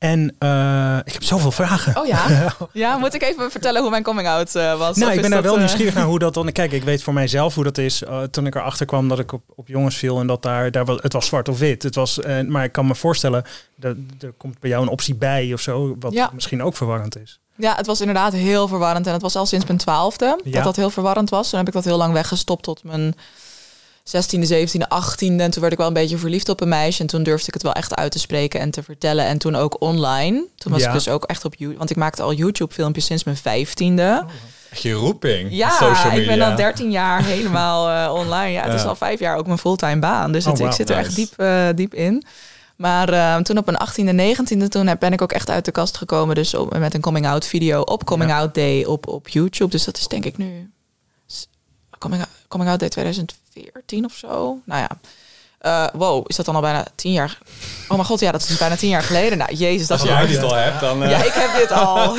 [0.00, 1.96] En uh, ik heb zoveel vragen.
[1.96, 2.52] Oh ja?
[2.72, 4.96] ja, moet ik even vertellen hoe mijn coming-out uh, was?
[4.96, 5.58] Nou, ik ben daar wel uh...
[5.58, 6.52] nieuwsgierig naar hoe dat dan...
[6.52, 8.02] Kijk, ik weet voor mijzelf hoe dat is.
[8.30, 10.20] Toen ik erachter kwam dat ik op, op jongens viel...
[10.20, 11.82] en dat daar, daar was, het was zwart of wit.
[11.82, 13.44] Het was, maar ik kan me voorstellen,
[13.76, 15.96] dat er komt bij jou een optie bij of zo...
[15.98, 16.30] wat ja.
[16.34, 17.40] misschien ook verwarrend is.
[17.56, 19.06] Ja, het was inderdaad heel verwarrend.
[19.06, 20.50] En het was al sinds mijn twaalfde Ja.
[20.50, 21.48] dat dat heel verwarrend was.
[21.48, 23.14] Toen heb ik dat heel lang weggestopt tot mijn
[24.16, 25.40] 16e, 17e, 18e.
[25.40, 27.00] En toen werd ik wel een beetje verliefd op een meisje.
[27.00, 29.24] En toen durfde ik het wel echt uit te spreken en te vertellen.
[29.24, 30.44] En toen ook online.
[30.56, 30.86] Toen was Ja.
[30.88, 31.78] ik dus ook echt op YouTube.
[31.78, 34.24] Want ik maakte al YouTube-filmpjes sinds mijn 15e.
[34.70, 35.48] Echt je roeping.
[35.50, 36.32] Ja, social media.
[36.32, 38.52] ik ben al 13 jaar helemaal uh, online.
[38.52, 40.32] Ja, het is al vijf jaar ook mijn fulltime baan.
[40.32, 42.24] Dus Oh, ik zit er echt diep, uh, diep in.
[42.76, 45.96] Maar uh, toen op mijn 18e, 19e, toen ben ik ook echt uit de kast
[45.96, 46.34] gekomen.
[46.34, 48.38] Dus op, met een coming out video op Coming Ja.
[48.38, 49.70] Out Day op, op YouTube.
[49.70, 50.70] Dus dat is denk ik nu
[51.98, 52.88] Coming, Out- coming Out Day
[53.50, 54.58] 2014 of zo.
[54.64, 54.88] Nou ja.
[55.62, 57.38] Uh, wow, is dat dan al bijna tien jaar?
[57.88, 59.38] Oh mijn god, ja, dat is dus bijna tien jaar geleden.
[59.38, 61.02] Nou, jezus, dat Als jij dit al hebt, dan...
[61.02, 62.16] eh, Ja, ik heb dit al.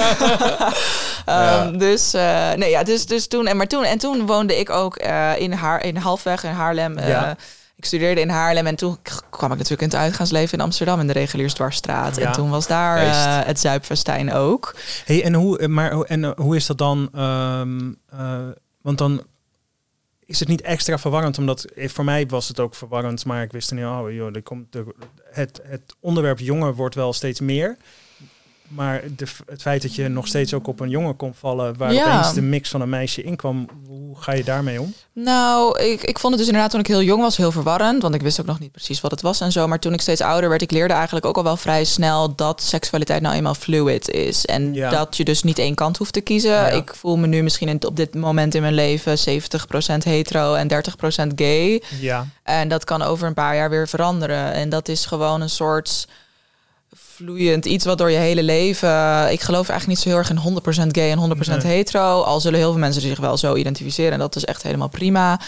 [1.25, 1.63] Ja.
[1.65, 4.69] um, dus, uh, nee, ja, dus, dus toen, en, maar toen, en toen woonde ik
[4.69, 6.97] ook uh, in, Haar, in Halfweg in Haarlem.
[6.97, 7.35] Uh, Ja.
[7.75, 8.97] Ik studeerde in Haarlem en toen
[9.29, 12.15] kwam ik natuurlijk in het uitgaansleven in Amsterdam in de Reguliersdwarsstraat.
[12.15, 12.25] Ja.
[12.25, 14.75] En toen was daar uh, het Zuipfestijn ook.
[15.05, 17.09] Hey, en hoe, maar, en, uh, hoe is dat dan?
[17.15, 18.49] ehm, uh,
[18.81, 19.23] want dan
[20.31, 23.51] is het niet extra verwarrend, omdat eh, voor mij was het ook verwarrend, maar ik
[23.51, 24.77] wist er niet, oh joh, komt
[25.31, 27.77] het, het onderwerp jongen wordt wel steeds meer.
[28.75, 31.93] Maar de, het feit dat je nog steeds ook op een jongen kon vallen, waar
[31.93, 32.17] Ja.
[32.17, 34.93] opeens de mix van een meisje inkwam, hoe ga je daarmee om?
[35.13, 38.01] Nou, ik, ik vond het dus inderdaad toen ik heel jong was heel verwarrend.
[38.01, 39.67] Want ik wist ook nog niet precies wat het was en zo.
[39.67, 42.61] Maar toen ik steeds ouder werd, ik leerde eigenlijk ook al wel vrij snel dat
[42.61, 44.45] seksualiteit nou eenmaal fluid is.
[44.45, 44.89] En Ja.
[44.89, 46.51] dat je dus niet één kant hoeft te kiezen.
[46.51, 46.67] Ja.
[46.67, 50.67] Ik voel me nu misschien in, op dit moment in mijn leven 70% hetero en
[50.67, 51.83] 30% gay.
[51.99, 54.53] Ja, En dat kan over een paar jaar weer veranderen.
[54.53, 56.07] En dat is gewoon een soort
[57.25, 59.31] vloeiend iets wat door je hele leven.
[59.31, 60.37] Ik geloof eigenlijk niet zo heel erg in
[60.87, 61.73] 100% gay en 100% Nee.
[61.73, 62.21] hetero.
[62.21, 64.11] Al zullen heel veel mensen zich wel zo identificeren.
[64.11, 65.39] En dat is echt helemaal prima.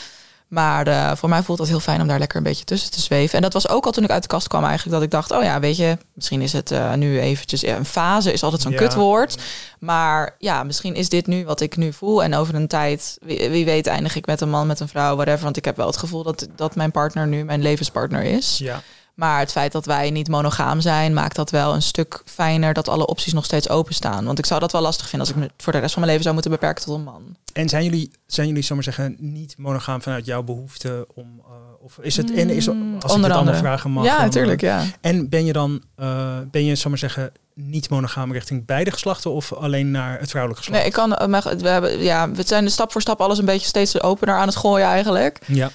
[0.48, 3.02] Maar eh, voor mij voelt het heel fijn om daar lekker een beetje tussen te
[3.02, 3.36] zweven.
[3.36, 4.94] En dat was ook al toen ik uit de kast kwam eigenlijk.
[4.96, 7.66] Dat ik dacht, oh ja, weet je, misschien is het eh, nu eventjes...
[7.66, 8.78] Een fase is altijd zo'n Ja.
[8.78, 9.38] kutwoord.
[9.80, 12.24] Maar ja, misschien is dit nu wat ik nu voel.
[12.24, 15.16] En over een tijd, wie, wie weet, eindig ik met een man, met een vrouw,
[15.16, 15.44] whatever.
[15.44, 18.58] Want ik heb wel het gevoel dat, dat mijn partner nu mijn levenspartner is.
[18.58, 18.82] ja.
[19.14, 22.88] Maar het feit dat wij niet monogaam zijn, maakt dat wel een stuk fijner dat
[22.88, 24.26] alle opties nog steeds openstaan.
[24.26, 26.08] Want ik zou dat wel lastig vinden als ik me voor de rest van mijn
[26.08, 27.36] leven zou moeten beperken tot een man.
[27.54, 31.98] En zijn jullie, zijn jullie, zomaar zeggen, niet monogaam vanuit jouw behoefte om, uh, of
[32.02, 33.58] is het, en is, als Mm, ik onder dit allemaal andere.
[33.58, 34.06] vragen mag.
[34.06, 34.84] ja, natuurlijk, uh, ja.
[35.02, 39.54] En ben je dan, uh, ben je, zomaar zeggen, niet monogaam richting beide geslachten of
[39.54, 40.84] alleen naar het vrouwelijke geslacht?
[40.84, 43.46] Nee, ik kan, maar we hebben, ja, we zijn de stap voor stap alles een
[43.46, 45.40] beetje steeds opener aan het gooien eigenlijk.
[45.48, 45.70] Ja,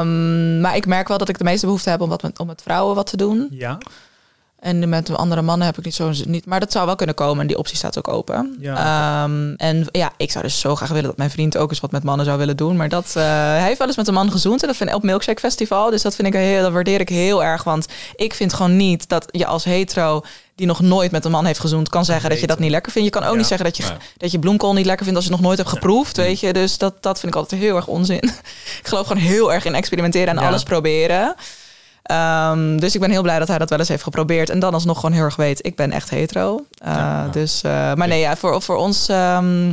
[0.00, 2.46] Um, maar ik merk wel dat ik de meeste behoefte heb om, wat met, om
[2.46, 3.48] met vrouwen wat te doen.
[3.50, 3.78] ja.
[4.64, 6.46] En met andere mannen heb ik niet zo niet.
[6.46, 7.40] Maar dat zou wel kunnen komen.
[7.40, 8.56] En die optie staat ook open.
[8.60, 9.24] Ja.
[9.24, 11.90] Um, en ja, ik zou dus zo graag willen dat mijn vriend ook eens wat
[11.90, 12.76] met mannen zou willen doen.
[12.76, 14.60] Maar dat uh, hij heeft wel eens met een man gezoend.
[14.60, 15.90] En dat vind ik op Milkshake Festival.
[15.90, 17.64] Dus dat vind ik heel, dat waardeer ik heel erg.
[17.64, 20.22] Want ik vind gewoon niet dat je als hetero
[20.54, 22.92] die nog nooit met een man heeft gezoend, kan zeggen dat je dat niet lekker
[22.92, 23.08] vindt.
[23.08, 23.38] Je kan ook ja.
[23.38, 23.84] niet zeggen dat je,
[24.16, 26.16] dat je bloemkool niet lekker vindt als je het nog nooit hebt geproefd.
[26.16, 28.22] Weet je, dus dat, dat vind ik altijd heel erg onzin.
[28.80, 30.48] ik geloof gewoon heel erg in experimenteren en ja.
[30.48, 31.34] alles proberen.
[32.12, 34.50] Um, dus ik ben heel blij dat hij dat wel eens heeft geprobeerd.
[34.50, 36.64] En dan alsnog gewoon heel erg weet, ik ben echt hetero.
[36.70, 37.28] Ja.
[37.28, 39.08] Dus, uh, maar nee, ja, voor, voor ons...
[39.08, 39.72] Um,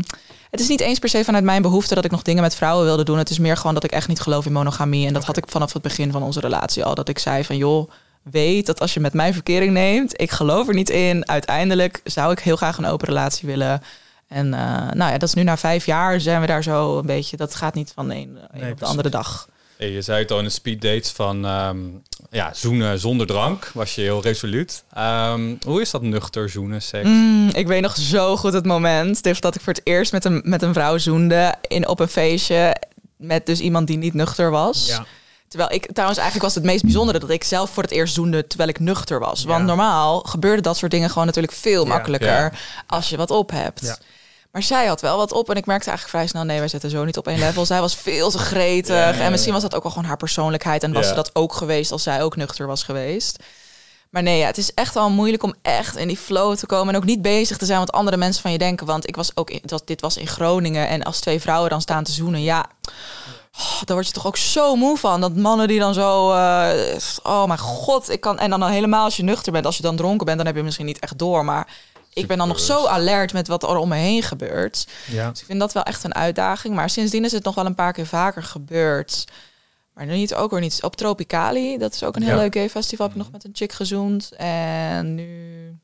[0.49, 2.85] het is niet eens per se vanuit mijn behoefte dat ik nog dingen met vrouwen
[2.85, 3.17] wilde doen.
[3.17, 5.07] Het is meer gewoon dat ik echt niet geloof in monogamie.
[5.07, 6.95] En dat had ik vanaf het begin van onze relatie al.
[6.95, 7.91] Dat ik zei van, joh,
[8.21, 10.21] weet dat als je met mij verkering neemt...
[10.21, 11.29] ik geloof er niet in.
[11.29, 13.81] Uiteindelijk zou ik heel graag een open relatie willen...
[14.27, 14.51] En uh,
[14.91, 17.37] nou ja, dat is nu na vijf jaar zijn we daar zo een beetje.
[17.37, 19.47] Dat gaat niet van de een, nee, op de andere dag.
[19.81, 23.71] Hey, je zei het al in de speed dates van um, ja, zoenen zonder drank.
[23.73, 24.83] Was je heel resoluut.
[24.97, 27.07] Um, hoe is dat nuchter zoenen, seks?
[27.07, 29.23] Mm, ik weet nog zo goed het moment.
[29.23, 32.07] Dus dat ik voor het eerst met een, met een vrouw zoende in, op een
[32.07, 32.75] feestje.
[33.17, 34.87] Met dus iemand die niet nuchter was.
[34.87, 35.05] Ja.
[35.47, 38.47] Terwijl ik, trouwens, eigenlijk was het meest bijzondere dat ik zelf voor het eerst zoende
[38.47, 39.43] terwijl ik nuchter was.
[39.43, 39.65] Want ja.
[39.65, 42.51] normaal gebeurde dat soort dingen gewoon natuurlijk veel makkelijker ja.
[42.87, 43.99] als je wat op hebt.
[44.51, 46.89] Maar zij had wel wat op en ik merkte eigenlijk vrij snel, nee, wij zetten
[46.89, 47.65] zo niet op één level.
[47.65, 49.19] Zij was veel te gretig ja, ja, ja.
[49.23, 51.91] en misschien was dat ook wel gewoon haar persoonlijkheid en was ze dat ook geweest
[51.91, 53.43] als zij ook nuchter was geweest.
[54.11, 56.93] Maar nee, ja, het is echt wel moeilijk om echt in die flow te komen
[56.93, 58.85] en ook niet bezig te zijn wat andere mensen van je denken.
[58.85, 61.81] Want ik was ook, in, dat, dit was in Groningen en als twee vrouwen dan
[61.81, 62.65] staan te zoenen, ja,
[63.57, 65.21] oh, daar word je toch ook zo moe van.
[65.21, 66.69] Dat mannen die dan zo, uh,
[67.23, 69.95] oh mijn god, ik kan, en dan helemaal als je nuchter bent, als je dan
[69.95, 71.67] dronken bent, dan heb je misschien niet echt door, maar
[72.13, 74.87] ik ben dan nog zo alert met wat er om me heen gebeurt.
[75.07, 75.29] Ja.
[75.29, 76.75] Dus ik vind dat wel echt een uitdaging.
[76.75, 79.25] Maar sindsdien is het nog wel een paar keer vaker gebeurd.
[79.93, 80.83] Maar niet ook weer niet.
[80.83, 82.41] Op Tropicali, dat is ook een heel ja.
[82.41, 83.05] leuk gay festival.
[83.05, 84.31] Heb ik nog met een chick gezoend.
[84.37, 85.79] En nu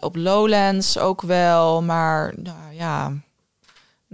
[0.00, 1.82] op Lowlands ook wel.
[1.82, 3.12] Maar nou ja,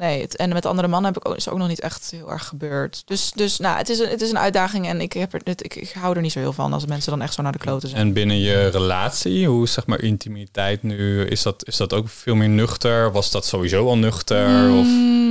[0.02, 2.30] Nee, het, en met andere mannen heb ik ook, is ook nog niet echt heel
[2.30, 3.02] erg gebeurd.
[3.04, 5.64] Dus, dus nou, het is, een, het is een uitdaging en ik, heb er, het,
[5.64, 7.58] ik, ik hou er niet zo heel van als mensen dan echt zo naar de
[7.58, 8.00] kloten zijn.
[8.00, 11.24] En binnen je relatie, hoe is zeg maar intimiteit nu?
[11.24, 13.12] Is dat, is dat ook veel meer nuchter?
[13.12, 14.48] Was dat sowieso al nuchter?
[14.48, 14.86] Mm, of?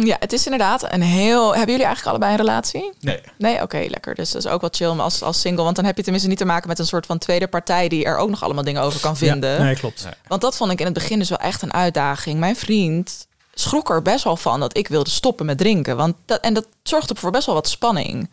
[0.07, 1.47] Ja, het is inderdaad een heel...
[1.47, 2.91] Hebben jullie eigenlijk allebei een relatie?
[2.99, 3.19] Nee.
[3.38, 4.15] Nee, oké, okay, lekker.
[4.15, 5.63] Dus dat is ook wat chill als, als single.
[5.63, 7.88] Want dan heb je tenminste niet te maken met een soort van tweede partij...
[7.88, 9.51] die er ook nog allemaal dingen over kan vinden.
[9.51, 10.03] Ja, nee, klopt.
[10.03, 10.13] Nee.
[10.27, 12.39] Want dat vond ik in het begin dus wel echt een uitdaging.
[12.39, 13.29] Mijn vriend
[13.62, 15.97] schrok er best wel van dat ik wilde stoppen met drinken.
[15.97, 18.30] Want dat, en dat zorgde voor best wel wat spanning.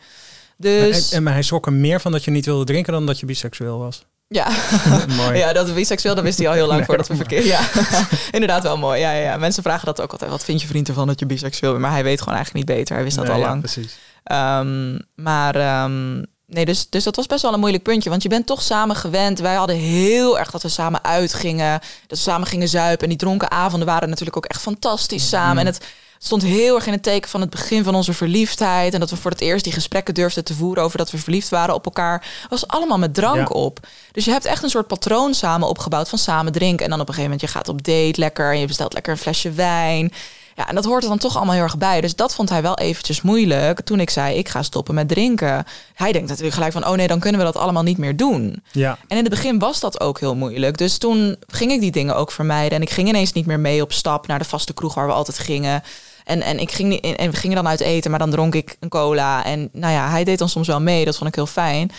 [0.57, 1.19] Dus...
[1.19, 3.77] Maar hij schrok er meer van dat je niet wilde drinken dan dat je biseksueel
[3.77, 4.05] was.
[4.31, 4.47] Ja,
[5.33, 7.45] ja dat biseksueel, dat wist hij al heel lang nee, voordat we verkeer.
[7.45, 7.59] Ja,
[8.31, 8.99] inderdaad wel mooi.
[8.99, 10.31] Ja, ja, ja, mensen vragen dat ook altijd.
[10.31, 11.83] Wat vind je vriend ervan dat je biseksueel bent?
[11.83, 12.95] Maar hij weet gewoon eigenlijk niet beter.
[12.95, 13.61] Hij wist dat nee, al ja, lang.
[13.61, 13.97] Precies.
[14.31, 18.09] Um, maar um, nee, dus, dus dat was best wel een moeilijk puntje.
[18.09, 19.39] Want je bent toch samen gewend.
[19.39, 21.79] Wij hadden heel erg dat we samen uitgingen.
[22.07, 23.03] Dat we samen gingen zuipen.
[23.03, 25.53] En die dronken avonden waren natuurlijk ook echt fantastisch samen.
[25.53, 25.59] Mm.
[25.59, 25.85] En het
[26.19, 28.93] stond heel erg in het teken van het begin van onze verliefdheid.
[28.93, 31.49] En dat we voor het eerst die gesprekken durfden te voeren over dat we verliefd
[31.49, 32.25] waren op elkaar.
[32.49, 33.59] was allemaal met drank ja.
[33.59, 33.79] op.
[34.11, 36.85] Dus je hebt echt een soort patroon samen opgebouwd van samen drinken.
[36.85, 38.51] En dan op een gegeven moment je gaat op date lekker.
[38.51, 40.11] En je bestelt lekker een flesje wijn.
[40.59, 42.01] Ja, en dat hoort er dan toch allemaal heel erg bij.
[42.01, 45.65] Dus dat vond hij wel eventjes moeilijk toen ik zei, ik ga stoppen met drinken.
[45.93, 48.63] Hij denkt natuurlijk gelijk van, oh nee, dan kunnen we dat allemaal niet meer doen.
[48.71, 48.97] Ja.
[49.07, 50.77] En in het begin was dat ook heel moeilijk.
[50.77, 52.77] Dus toen ging ik die dingen ook vermijden.
[52.77, 55.13] En ik ging ineens niet meer mee op stap naar de vaste kroeg waar we
[55.13, 55.83] altijd gingen.
[56.23, 58.89] En, en, ik ging, en we gingen dan uit eten, maar dan dronk ik een
[58.89, 59.45] cola.
[59.45, 61.05] En nou ja, hij deed dan soms wel mee.
[61.05, 61.91] Dat vond ik heel fijn.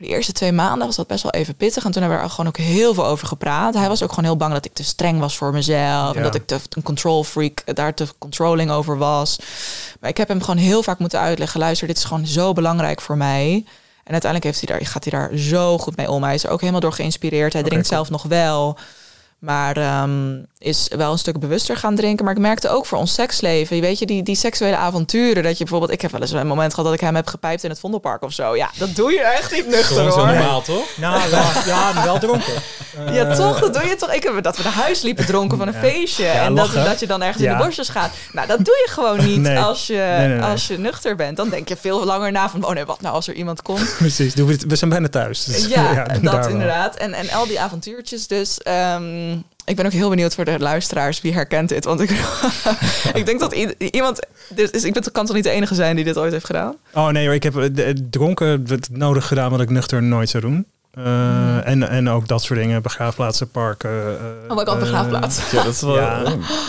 [0.00, 1.84] De eerste twee maanden was dat best wel even pittig.
[1.84, 3.74] En toen hebben we er gewoon ook heel veel over gepraat.
[3.74, 6.12] Hij was ook gewoon heel bang dat ik te streng was voor mezelf.
[6.12, 6.14] Ja.
[6.14, 9.38] En dat ik te, een control freak daar te controlling over was.
[10.00, 11.60] Maar ik heb hem gewoon heel vaak moeten uitleggen.
[11.60, 13.64] Luister, dit is gewoon zo belangrijk voor mij.
[14.04, 16.22] En uiteindelijk heeft hij daar, gaat hij daar zo goed mee om.
[16.22, 17.52] Hij is er ook helemaal door geïnspireerd.
[17.52, 18.04] Hij okay, drinkt cool.
[18.04, 18.78] zelf nog wel.
[19.40, 22.24] Maar um, is wel een stuk bewuster gaan drinken.
[22.24, 23.76] Maar ik merkte ook voor ons seksleven.
[23.76, 25.42] Je weet je, die, die seksuele avonturen.
[25.42, 25.92] Dat je bijvoorbeeld.
[25.92, 28.22] Ik heb wel eens een moment gehad dat ik hem heb gepijpt in het Vondelpark
[28.22, 28.56] of zo.
[28.56, 30.36] Ja, dat doe je echt niet nuchter Gewoon hoor.
[30.36, 30.88] normaal toch?
[30.96, 32.52] Nou, wel, ja, wel dronken.
[33.08, 33.60] Uh, ja, toch?
[33.60, 34.12] Dat doe je toch?
[34.12, 35.80] Ik heb dat we naar huis liepen dronken van een ja.
[35.80, 36.24] feestje.
[36.24, 37.50] Ja, en dat, dat je dan ergens ja.
[37.50, 38.10] in de borstjes gaat.
[38.32, 39.58] Nou, dat doe je gewoon niet Nee.
[39.58, 40.42] als, je, Nee, nee, nee.
[40.42, 41.36] als je nuchter bent.
[41.36, 42.64] Dan denk je veel langer na van.
[42.64, 43.94] Oh nee, wat nou als er iemand komt.
[43.98, 45.44] Precies, we, zijn bijna thuis.
[45.44, 46.96] Dus, Ja, dat inderdaad.
[46.96, 48.58] En, en al die avontuurtjes dus.
[48.58, 49.29] ehm,
[49.64, 51.84] ik ben ook heel benieuwd voor de luisteraars wie herkent dit.
[51.84, 52.10] Want ik,
[53.14, 54.18] ik denk dat iemand...
[54.54, 56.76] Is, ik ben, kan toch niet de enige zijn die dit ooit heeft gedaan?
[56.94, 60.28] Oh nee hoor, ik heb eh, d- dronken het nodig gedaan wat ik nuchter nooit
[60.28, 60.66] zou doen.
[60.98, 63.90] Uh, en, en ook dat soort dingen, begraafplaatsen, parken.
[63.90, 65.50] Uh, oh my god, begraafplaats.
[65.50, 65.96] ja, dat is wel...
[65.96, 66.22] Ja.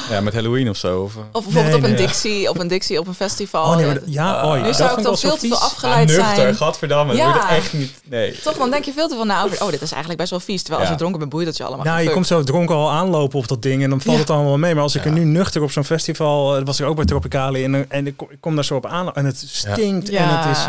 [0.09, 0.21] ja.
[0.21, 1.01] met Halloween of zo.
[1.01, 3.65] Of, of bijvoorbeeld op een Dixie, op een Dixie, op een festival.
[3.65, 6.35] Oh, nee, maar, ja, oh, nu zou ik dan veel te veel afgeleid ah, nuchter,
[6.35, 6.55] zijn.
[6.55, 7.33] gadverdamme, ja.
[7.33, 7.93] dat echt niet...
[8.05, 8.39] Nee.
[8.43, 9.63] Toch, dan denk je veel te veel na over...
[9.63, 10.61] Oh, dit is eigenlijk best wel vies.
[10.61, 11.85] Terwijl als je dronken bent, boeit dat je allemaal.
[11.85, 14.57] Nou, je komt zo dronken al aanlopen op dat ding en dan valt het allemaal
[14.57, 14.73] mee.
[14.73, 16.63] Maar als ik er nu nuchter op zo'n festival...
[16.63, 19.43] was ik ook bij Tropicali en, en ik kom daar zo op aan en het
[19.47, 20.65] stinkt en het is...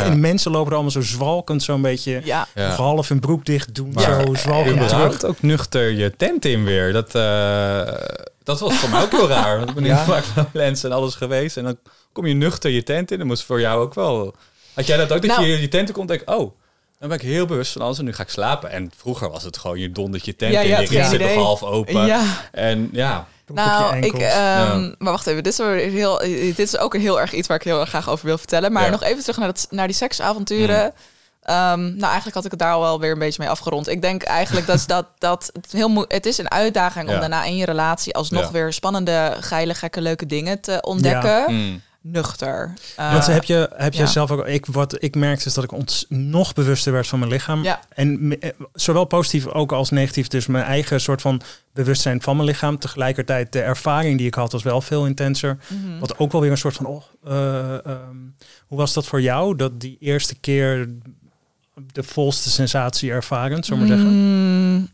[0.00, 2.22] En mensen lopen er allemaal zo zwalkend zo'n beetje...
[2.94, 3.92] half hun broek dicht doen.
[3.96, 5.22] Zo zwalkend terug.
[5.24, 6.92] ook nuchter je tent in weer.
[6.92, 7.94] Dat, uh,
[8.42, 9.56] dat was voor mij ook heel raar.
[9.56, 10.04] Want ik ben ja.
[10.04, 11.56] vaak naar Lens en alles geweest.
[11.56, 11.78] En dan
[12.12, 13.18] kom je nuchter je tent in.
[13.18, 14.34] Dat moest voor jou ook wel...
[14.74, 16.56] Had jij dat ook, dat nou, je je tent komt en denk oh...
[16.98, 18.70] Dan ben ik heel bewust van alles en nu ga ik slapen.
[18.70, 20.90] En vroeger was het gewoon je dondert je tent ja, in.
[20.90, 22.06] Je zit nog half open.
[22.06, 22.24] Ja.
[22.52, 25.58] En ja, nou, ik, um, maar wacht even, dit is,
[25.92, 28.72] heel, dit is ook heel erg iets waar ik heel erg graag over wil vertellen.
[28.72, 30.84] Maar nog even terug naar, het, naar die seksavonturen.
[30.84, 30.92] Mm.
[31.46, 33.88] Um, nou, eigenlijk had ik het daar al wel weer een beetje mee afgerond.
[33.88, 37.56] Ik denk eigenlijk dat, dat, dat het heel het is een uitdaging om daarna in
[37.56, 41.54] je relatie alsnog weer spannende, geile, gekke, leuke dingen te ontdekken.
[41.54, 41.82] Mm.
[42.06, 42.72] Nuchter.
[43.00, 44.46] Uh, Want heb je, heb je zelf ook.
[44.46, 47.62] Ik, wat ik merkte is dat ik ons nog bewuster werd van mijn lichaam.
[47.62, 47.80] Ja.
[47.88, 50.28] En eh, zowel positief ook als negatief.
[50.28, 51.40] Dus mijn eigen soort van
[51.72, 52.78] bewustzijn van mijn lichaam.
[52.78, 55.58] Tegelijkertijd de ervaring die ik had was wel veel intenser.
[55.68, 55.98] Mhm.
[55.98, 56.86] Wat ook wel weer een soort van.
[56.86, 59.56] Oh, uh, um, hoe was dat voor jou?
[59.56, 60.88] Dat die eerste keer
[61.74, 64.08] de volste sensatie ervaren, zullen we zeggen?
[64.08, 64.88] Mm,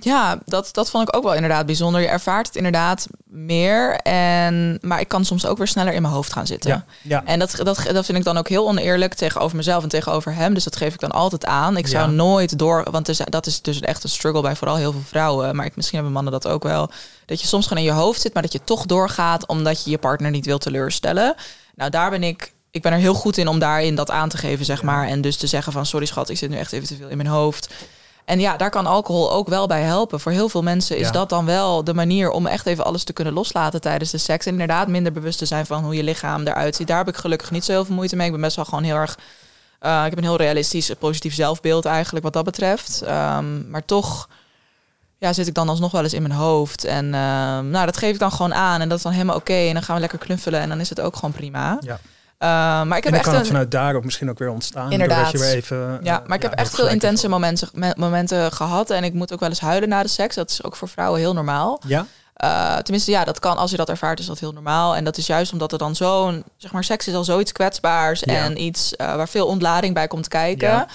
[0.00, 2.00] ja, dat, dat vond ik ook wel inderdaad bijzonder.
[2.00, 3.94] Je ervaart het inderdaad meer.
[3.96, 6.70] En, maar ik kan soms ook weer sneller in mijn hoofd gaan zitten.
[6.70, 7.24] Ja, ja.
[7.24, 10.54] En dat, dat, dat vind ik dan ook heel oneerlijk tegenover mezelf en tegenover hem.
[10.54, 11.76] Dus dat geef ik dan altijd aan.
[11.76, 15.04] Ik zou nooit door, want dat is dus echt een struggle bij vooral heel veel
[15.06, 15.56] vrouwen.
[15.56, 16.90] Maar ik, misschien hebben mannen dat ook wel.
[17.24, 19.90] Dat je soms gewoon in je hoofd zit, maar dat je toch doorgaat omdat je
[19.90, 21.34] je partner niet wil teleurstellen.
[21.74, 24.36] Nou, daar ben ik ik ben er heel goed in om daarin dat aan te
[24.36, 25.06] geven, zeg maar.
[25.06, 27.16] En dus te zeggen van sorry schat, ik zit nu echt even te veel in
[27.16, 27.74] mijn hoofd.
[28.24, 30.20] En ja, daar kan alcohol ook wel bij helpen.
[30.20, 33.12] Voor heel veel mensen is dat dan wel de manier om echt even alles te
[33.12, 34.46] kunnen loslaten tijdens de seks.
[34.46, 36.86] En inderdaad minder bewust te zijn van hoe je lichaam eruit ziet.
[36.86, 38.26] Daar heb ik gelukkig niet zo heel veel moeite mee.
[38.26, 39.18] Ik ben best wel gewoon heel erg.
[39.80, 43.02] Uh, ik heb een heel realistisch, positief zelfbeeld eigenlijk wat dat betreft.
[43.02, 44.28] Um, maar toch
[45.18, 46.84] ja, zit ik dan alsnog wel eens in mijn hoofd.
[46.84, 47.10] En uh,
[47.58, 48.80] nou, dat geef ik dan gewoon aan.
[48.80, 49.52] En dat is dan helemaal oké.
[49.52, 50.60] En dan gaan we lekker knuffelen.
[50.60, 51.78] En dan is het ook gewoon prima.
[51.80, 51.98] Ja.
[52.38, 52.48] Uh,
[52.82, 54.92] maar ik heb en echt kan het vanuit daar ook misschien ook weer ontstaan.
[54.92, 55.30] Inderdaad.
[55.30, 58.90] Je weer even, ja, maar ik heb echt veel intense momenten, momenten gehad.
[58.90, 60.34] En ik moet ook wel eens huilen na de seks.
[60.34, 61.80] Dat is ook voor vrouwen heel normaal.
[61.86, 62.06] Ja.
[62.44, 63.56] Uh, tenminste, ja, dat kan.
[63.56, 64.96] Als je dat ervaart, is dat heel normaal.
[64.96, 68.22] En dat is juist omdat er dan zo'n, zeg maar, seks is al zoiets kwetsbaars
[68.22, 70.86] en iets uh, waar veel ontlading bij komt kijken.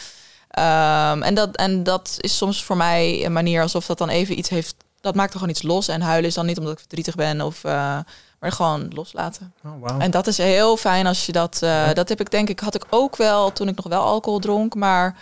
[0.50, 1.12] Ja.
[1.12, 4.38] Um, en, dat, en dat is soms voor mij een manier alsof dat dan even
[4.38, 4.76] iets heeft.
[5.00, 5.88] Dat maakt er gewoon iets los.
[5.88, 7.98] En huilen is dan niet omdat ik verdrietig ben of uh,
[8.42, 9.54] maar gewoon loslaten.
[9.66, 10.02] Oh, wow.
[10.02, 11.60] En dat is heel fijn als je dat.
[11.64, 14.40] Uh, dat heb ik denk ik, had ik ook wel toen ik nog wel alcohol
[14.40, 14.76] dronk.
[14.76, 15.18] Maar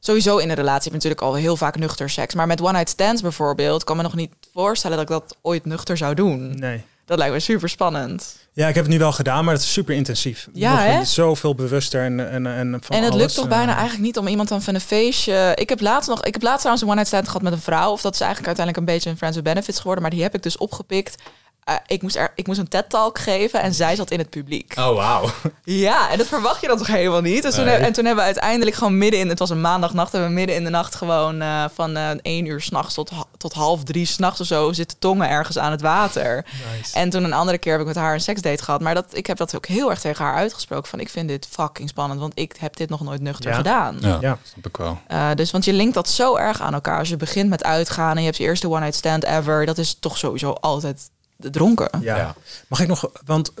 [0.00, 2.34] sowieso in een relatie heb je natuurlijk al heel vaak nuchter seks.
[2.34, 5.64] Maar met one night stands bijvoorbeeld, kan me nog niet voorstellen dat ik dat ooit
[5.64, 6.58] nuchter zou doen.
[6.58, 6.84] Nee.
[7.04, 8.36] Dat lijkt me super spannend.
[8.52, 10.48] Ja, ik heb het nu wel gedaan, maar het is super intensief.
[10.52, 11.04] Ja, hè?
[11.04, 14.26] Zoveel bewuster en en en van En het lukt toch uh, bijna eigenlijk niet om
[14.26, 15.52] iemand dan van een feestje.
[15.54, 17.60] Ik heb laatst nog, ik heb laatst trouwens een one night stand gehad met een
[17.60, 20.22] vrouw, of dat is eigenlijk uiteindelijk een beetje een friends with benefits geworden, maar die
[20.22, 21.22] heb ik dus opgepikt
[21.68, 24.74] uh, ik, moest er, ik moest een TED-talk geven en zij zat in het publiek.
[24.78, 25.30] Oh, wauw.
[25.64, 27.42] Ja, en dat verwacht je dan toch helemaal niet?
[27.42, 29.28] Dus toen, en toen hebben we uiteindelijk gewoon midden in...
[29.28, 31.42] Het was een maandagnacht, hebben we midden in de nacht gewoon...
[31.42, 34.72] Uh, van uh, één uur s'nachts tot, tot half drie s'nachts of zo...
[34.72, 36.44] zitten tongen ergens aan het water.
[36.76, 36.94] Nice.
[36.94, 38.80] En toen een andere keer heb ik met haar een seksdate gehad.
[38.80, 40.88] Maar dat, ik heb dat ook heel erg tegen haar uitgesproken.
[40.88, 43.96] Van ik vind dit fucking spannend, want ik heb dit nog nooit nuchter gedaan.
[44.00, 44.98] Ja, ja, snap ik wel.
[45.34, 46.98] dus want je linkt dat zo erg aan elkaar.
[46.98, 49.66] Als je begint met uitgaan en je hebt je eerste one-night stand ever...
[49.66, 51.88] dat is toch sowieso altijd dronken.
[52.00, 52.34] Ja.
[52.68, 53.52] Mag ik nog, want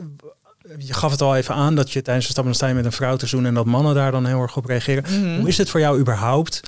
[0.78, 2.92] je gaf het al even aan dat je tijdens de stappen sta je met een
[2.92, 5.04] vrouw te zoenen en dat mannen daar dan heel erg op reageren.
[5.08, 5.38] Mhm.
[5.38, 6.62] Hoe is het voor jou überhaupt?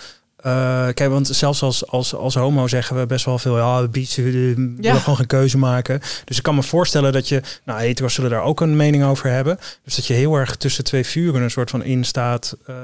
[0.46, 4.08] Uh, kijk, want zelfs als, als, als homo zeggen we best wel veel, ja, we
[4.14, 4.94] willen ja.
[4.94, 6.00] gewoon geen keuze maken.
[6.24, 9.30] Dus ik kan me voorstellen dat je, nou, hetero's zullen daar ook een mening over
[9.30, 9.58] hebben.
[9.84, 12.56] Dus dat je heel erg tussen twee vuren een soort van in staat.
[12.66, 12.76] Uh,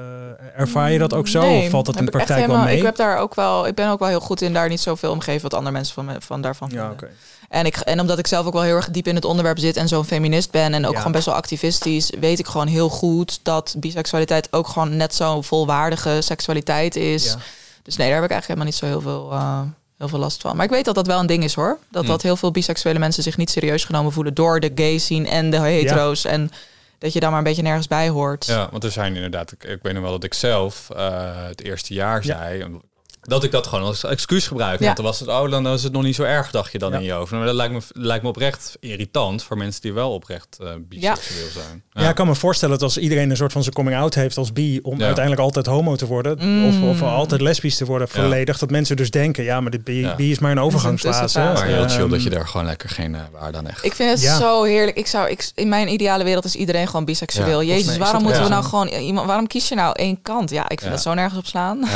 [0.57, 1.43] ervaar je dat ook zo?
[1.43, 2.77] of valt dat in de praktijk wel mee?
[2.77, 5.11] Ik heb daar ook wel, ik ben ook wel heel goed in daar niet zoveel
[5.11, 7.17] omgeven wat andere mensen van, me, van daarvan ja, vinden.
[7.49, 9.77] En, ik, en omdat ik zelf ook wel heel erg diep in het onderwerp zit
[9.77, 13.41] en zo'n feminist ben en ook gewoon best wel activistisch, weet ik gewoon heel goed
[13.43, 17.37] dat biseksualiteit ook gewoon net zo'n volwaardige seksualiteit is.
[17.83, 19.61] Dus nee, daar heb ik eigenlijk helemaal niet zo heel veel, uh,
[19.99, 20.57] heel veel last van.
[20.57, 21.79] Maar ik weet dat dat wel een ding is hoor.
[21.91, 22.09] Dat, hm.
[22.09, 25.51] dat heel veel biseksuele mensen zich niet serieus genomen voelen door de gay scene en
[25.51, 26.25] de hetero's.
[26.25, 26.51] En
[26.99, 28.47] dat je daar maar een beetje nergens bij hoort.
[28.47, 31.63] Ja, want er zijn inderdaad, ik, ik weet nog wel dat ik zelf uh, het
[31.63, 32.81] eerste jaar zei,
[33.25, 34.81] dat ik dat gewoon als excuus gebruik.
[34.81, 36.95] Want dan was het, oh, dan is het nog niet zo erg, dacht je dan
[36.95, 37.33] in je hoofd.
[37.33, 41.51] Maar dat lijkt me, lijkt me oprecht irritant voor mensen die wel oprecht uh, biseksueel
[41.51, 41.83] zijn.
[41.93, 42.09] Ja.
[42.09, 44.53] ik kan me voorstellen dat als iedereen een soort van zijn coming out heeft als
[44.53, 46.33] bi, om uiteindelijk altijd homo te worden,
[46.67, 47.03] of, of mm.
[47.03, 50.39] altijd lesbisch te worden, volledig, dat mensen dus denken, ja, maar de bi, bi is
[50.39, 51.39] maar een overgangsfase.
[51.39, 53.85] Maar heel chill dat je daar gewoon lekker geen uh, waarde aan echt.
[53.85, 54.97] Ik vind het zo heerlijk.
[54.97, 57.63] Ik zou, ik, in mijn ideale wereld is iedereen gewoon biseksueel.
[57.63, 59.27] Jezus, waarom moeten we nou gewoon iemand?
[59.27, 60.51] Waarom kies je nou één kant?
[60.51, 61.79] Ja, ik vind dat zo nergens op slaan.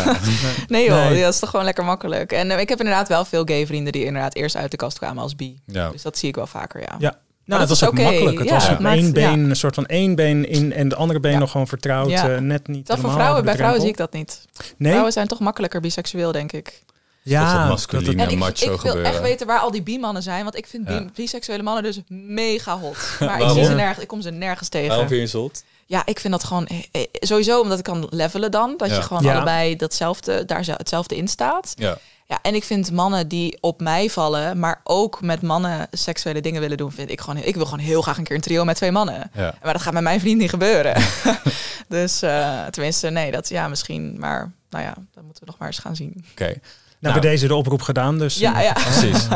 [0.69, 2.33] nee joh, dat is toch gewoon lekker makkelijk.
[2.33, 4.99] En uh, ik heb inderdaad wel veel gay vrienden die inderdaad eerst uit de kast
[4.99, 5.61] kwamen als bi.
[5.67, 5.91] Ja.
[5.91, 6.97] Dus dat zie ik wel vaker, ja.
[6.99, 8.05] Ja, nou, dat was ook okay.
[8.05, 8.39] makkelijk.
[8.39, 11.39] Het was op één been, een soort van één been in en de andere been
[11.39, 12.11] nog gewoon vertrouwd.
[12.11, 12.87] Uh, net niet.
[12.87, 14.45] Dat voor vrouwen, bij vrouwen zie ik dat niet.
[14.77, 14.91] Nee?
[14.91, 16.83] Vrouwen zijn toch makkelijker biseksueel, denk ik.
[17.23, 20.43] Ja, dat masculine en ik, macho ik wil echt weten waar al die bi-mannen zijn,
[20.43, 22.97] want ik vind biseksuele mannen dus mega hot.
[23.21, 24.89] Maar ik, zie ze nergens, ik kom ze nergens tegen.
[24.89, 25.51] Waarom vind je?
[25.89, 28.75] Ja, ik vind dat gewoon eh, eh, sowieso omdat ik kan levelen dan.
[28.77, 31.73] Dat je gewoon allebei datzelfde, daar hetzelfde in staat.
[31.77, 31.99] Ja.
[32.27, 36.61] Ja, en ik vind mannen die op mij vallen, maar ook met mannen seksuele dingen
[36.61, 37.43] willen doen, vind ik gewoon.
[37.43, 39.31] Ik wil gewoon heel graag een keer een trio met twee mannen.
[39.35, 39.55] Ja.
[39.63, 41.03] Maar dat gaat met mijn vriend niet gebeuren.
[41.89, 44.17] dus uh, tenminste, nee, dat ja, misschien.
[44.19, 46.25] Maar nou ja, dat moeten we nog maar eens gaan zien.
[46.31, 46.45] Oké.
[46.45, 46.59] Nou,
[47.01, 48.39] nou, bij deze de oproep gedaan, dus.
[48.39, 48.73] Ja, ja.
[48.91, 49.27] Precies.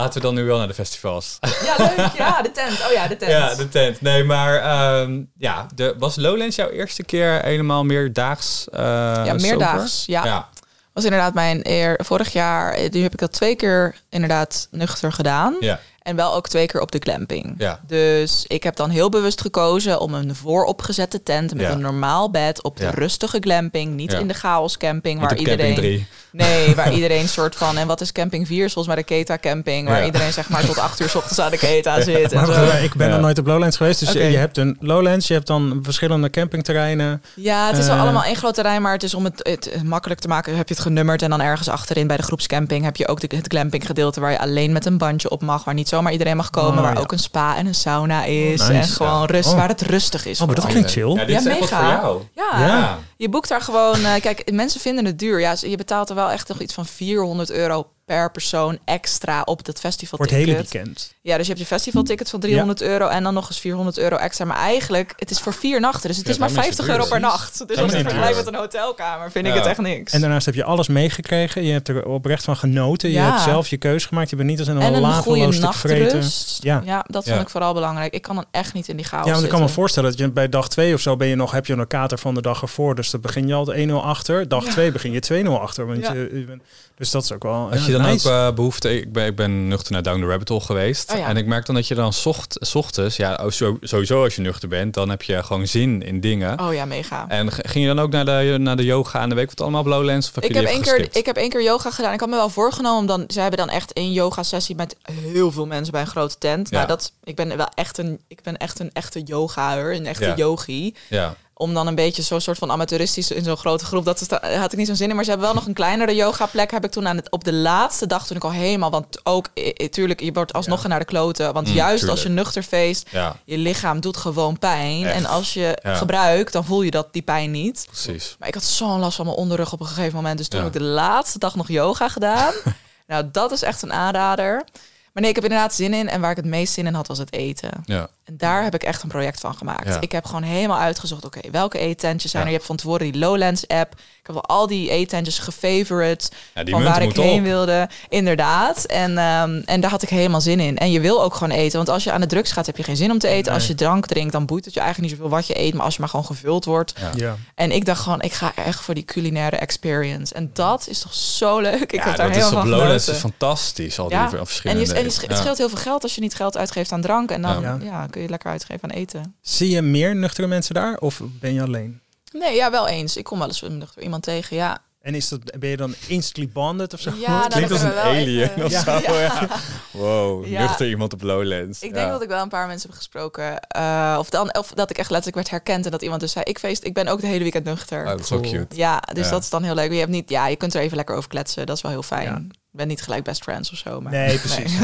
[0.00, 1.38] Laten we dan nu wel naar de festivals.
[1.64, 2.10] Ja, leuk.
[2.16, 2.86] Ja, de tent.
[2.86, 3.30] Oh ja, de tent.
[3.30, 4.00] Ja, de tent.
[4.00, 8.66] Nee, maar um, ja, de, was Lowlands jouw eerste keer helemaal meerdaags?
[8.72, 8.80] Uh,
[9.24, 10.04] ja, meerdaags.
[10.06, 10.24] Ja.
[10.24, 10.48] ja.
[10.92, 12.00] Was inderdaad mijn eer.
[12.04, 15.56] Vorig jaar, eh, nu heb ik dat twee keer inderdaad nuchter gedaan.
[15.60, 15.80] Ja.
[16.10, 17.54] En wel ook twee keer op de glamping.
[17.58, 17.80] Ja.
[17.86, 22.62] Dus ik heb dan heel bewust gekozen om een vooropgezette tent met een normaal bed
[22.62, 23.94] op de rustige glamping.
[23.94, 26.06] Niet in de chaos camping waar iedereen.
[26.32, 27.78] Nee, waar iedereen soort van.
[27.78, 28.70] En wat is camping 4?
[28.70, 29.88] Volgens mij de Keta camping.
[29.88, 32.32] Waar iedereen zeg maar tot acht uur s ochtends aan de Keta zit.
[32.32, 32.64] En zo.
[32.82, 34.00] ik ben nog nooit op Lowlands geweest.
[34.00, 37.22] Dus je hebt een Lowlands, je hebt dan verschillende campingterreinen.
[37.34, 38.82] Ja, het is wel uh, allemaal één groot terrein.
[38.82, 41.22] Maar het is om het, het, makkelijk te maken, heb je het genummerd.
[41.22, 44.30] En dan ergens achterin bij de groepscamping heb je ook de, het glamping gedeelte waar
[44.30, 45.64] je alleen met een bandje op mag.
[45.64, 46.78] Waar niet zomaar iedereen mag komen.
[46.78, 48.60] Oh, waar ook een spa en een sauna is.
[48.60, 49.54] Oh, en gewoon rust, oh.
[49.54, 50.40] waar het rustig is.
[50.40, 51.12] Oh, maar dat klinkt chill.
[51.12, 51.78] Ja, dit is mega.
[51.78, 52.22] voor jou.
[52.34, 52.98] Ja.
[53.16, 54.00] je boekt daar gewoon.
[54.00, 55.40] Uh, kijk, mensen vinden het duur.
[55.40, 59.66] Ja, je betaalt er wel echt nog iets van 400 euro per persoon extra op
[59.66, 60.18] het festival.
[60.18, 61.14] Voor het hele weekend.
[61.22, 64.16] Ja, dus je hebt je festivalticket van 300 euro en dan nog eens 400 euro
[64.16, 64.44] extra.
[64.44, 66.08] Maar eigenlijk, het is voor vier nachten.
[66.08, 67.68] Dus het is maar 50 euro per nacht.
[67.68, 70.12] Dus als je vergelijkt met een hotelkamer, vind ik het echt niks.
[70.12, 71.62] En daarnaast heb je alles meegekregen.
[71.62, 73.10] Je hebt er oprecht van genoten.
[73.10, 74.30] Je hebt zelf je keuze gemaakt.
[74.30, 76.22] Je bent niet als een, een laveloos stuk vreten.
[76.58, 76.82] Ja.
[76.84, 78.14] ja, dat vond ik vooral belangrijk.
[78.14, 80.18] Ik kan dan echt niet in die chaos Ja, want ik kan me voorstellen dat
[80.18, 82.42] je bij dag 2 of zo ben je nog, heb je een kater van de
[82.42, 82.94] dag ervoor.
[82.94, 84.48] Dus dan begin je al 1-0 achter.
[84.48, 85.86] Dag 2 begin je 2-0 achter.
[85.86, 86.58] Want je, je
[87.00, 87.70] dus dat is ook wel.
[87.70, 89.00] Als je dan ook uh, behoefte.
[89.00, 91.09] Ik ben, ik ben nuchter naar Down the Rabbit Hole geweest.
[91.12, 93.16] Oh en ik merk dan dat je dan zocht, ochtends.
[93.16, 96.60] Ja, oh, sowieso als je nuchter bent, dan heb je gewoon zin in dingen.
[96.60, 97.24] Oh ja, mega.
[97.28, 99.48] En ging je dan ook naar de, naar de yoga aan de week?
[99.48, 100.28] Wat allemaal op Lowlands?
[100.28, 102.12] Of heb ik, heb één keer, ik heb één keer yoga gedaan.
[102.12, 103.06] Ik had me wel voorgenomen.
[103.06, 106.38] Dan, ze hebben dan echt een yoga sessie met heel veel mensen bij een grote
[106.38, 106.70] tent.
[106.70, 106.76] Ja.
[106.76, 110.32] Nou, dat, ik ben wel echt een, ik ben echt een echte yogaer, een echte
[110.36, 110.94] yogi.
[111.08, 114.04] Ja om dan een beetje zo'n soort van amateuristisch in zo'n grote groep.
[114.04, 115.14] Dat is, had ik niet zo'n zin in.
[115.14, 116.70] Maar ze hebben wel nog een kleinere yoga plek.
[116.70, 118.90] Heb ik toen aan het, op de laatste dag toen ik al helemaal.
[118.90, 119.46] Want ook,
[119.90, 121.52] tuurlijk, je wordt alsnog naar de kloten.
[121.52, 123.36] Want mm, juist als je nuchter feest, ja.
[123.44, 125.04] je lichaam doet gewoon pijn.
[125.04, 127.86] En als je gebruikt, dan voel je dat die pijn niet.
[127.86, 128.36] Precies.
[128.38, 130.38] Maar ik had zo'n last van mijn onderrug op een gegeven moment.
[130.38, 132.52] Dus toen heb ik de laatste dag nog yoga gedaan.
[133.06, 134.64] nou, dat is echt een aanrader.
[135.12, 136.08] Maar nee, ik heb inderdaad zin in.
[136.08, 137.70] En waar ik het meest zin in had, was het eten.
[137.84, 138.08] Ja.
[138.30, 139.96] En daar heb ik echt een project van gemaakt.
[140.00, 142.48] Ik heb gewoon helemaal uitgezocht, oké, welke eetentjes zijn er?
[142.48, 143.92] Je hebt van tevoren die Lowlands app.
[143.92, 147.88] Ik heb wel al die eetentjes gefavorite ja, van waar ik heen wilde.
[148.08, 148.84] Inderdaad.
[148.84, 150.78] En, um, en daar had ik helemaal zin in.
[150.78, 151.76] En je wil ook gewoon eten.
[151.76, 153.52] Want als je aan de drugs gaat, heb je geen zin om te eten.
[153.52, 155.74] Als je drank drinkt, dan boeit het je eigenlijk niet zoveel wat je eet.
[155.74, 156.94] Maar als je maar gewoon gevuld wordt.
[157.16, 157.36] Ja.
[157.54, 160.34] En ik dacht gewoon, ik ga echt voor die culinaire experience.
[160.34, 161.92] En dat is toch zo leuk.
[161.92, 163.98] Ik heb daar heel van Lowlands is fantastisch.
[163.98, 164.82] Al die verschillende.
[164.82, 167.30] En, je, en het scheelt heel veel geld als je niet geld uitgeeft aan drank.
[167.30, 168.06] En dan ja.
[168.06, 169.34] kun je lekker uitgeven aan eten.
[169.40, 172.00] Zie je meer nuchtere mensen daar of ben je alleen?
[172.32, 173.16] Nee, ja, wel eens.
[173.16, 174.82] Ik kom wel eens nuchter iemand tegen, ja.
[175.00, 177.12] En is dat, ben je dan instantly bonded of zo?
[177.20, 178.98] Ja, nou, klinkt als een alien of zo.
[179.00, 179.48] Ja.
[179.90, 181.82] Wow, nuchter iemand op Lowlands.
[181.82, 183.60] Ik denk dat ik wel een paar mensen heb gesproken.
[183.76, 186.44] Uh, of, dan, of dat ik echt letterlijk werd herkend en dat iemand dus zei...
[186.44, 188.00] ik feest, ik ben ook de hele weekend nuchter.
[188.02, 188.76] Oh, dat is zo cute.
[188.76, 189.92] Ja, dus dat is dan heel leuk.
[189.92, 191.66] Je, hebt niet, ja, je kunt er even lekker over kletsen.
[191.66, 194.00] Dat is wel heel fijn ben niet gelijk best friends of zo.
[194.00, 194.78] Maar nee, precies.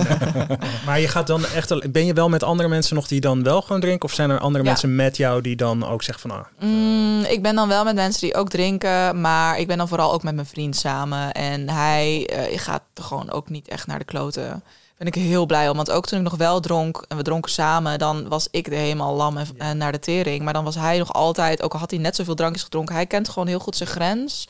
[0.86, 1.92] maar je gaat dan echt.
[1.92, 4.08] Ben je wel met andere mensen nog die dan wel gewoon drinken?
[4.08, 6.38] Of zijn er andere mensen met jou die dan ook zeggen van.
[6.38, 9.20] Ah, mm, ik ben dan wel met mensen die ook drinken.
[9.20, 11.32] Maar ik ben dan vooral ook met mijn vriend samen.
[11.32, 14.62] En hij uh, gaat gewoon ook niet echt naar de kloten.
[14.98, 15.76] Ben ik heel blij om.
[15.76, 18.76] Want ook toen ik nog wel dronk en we dronken samen, dan was ik de
[18.76, 20.42] helemaal lam en, naar de tering.
[20.42, 23.06] Maar dan was hij nog altijd, ook al had hij net zoveel drankjes gedronken, hij
[23.06, 24.46] kent gewoon heel goed zijn grens.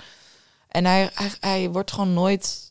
[0.69, 2.66] En hij, hij, hij wordt gewoon nooit,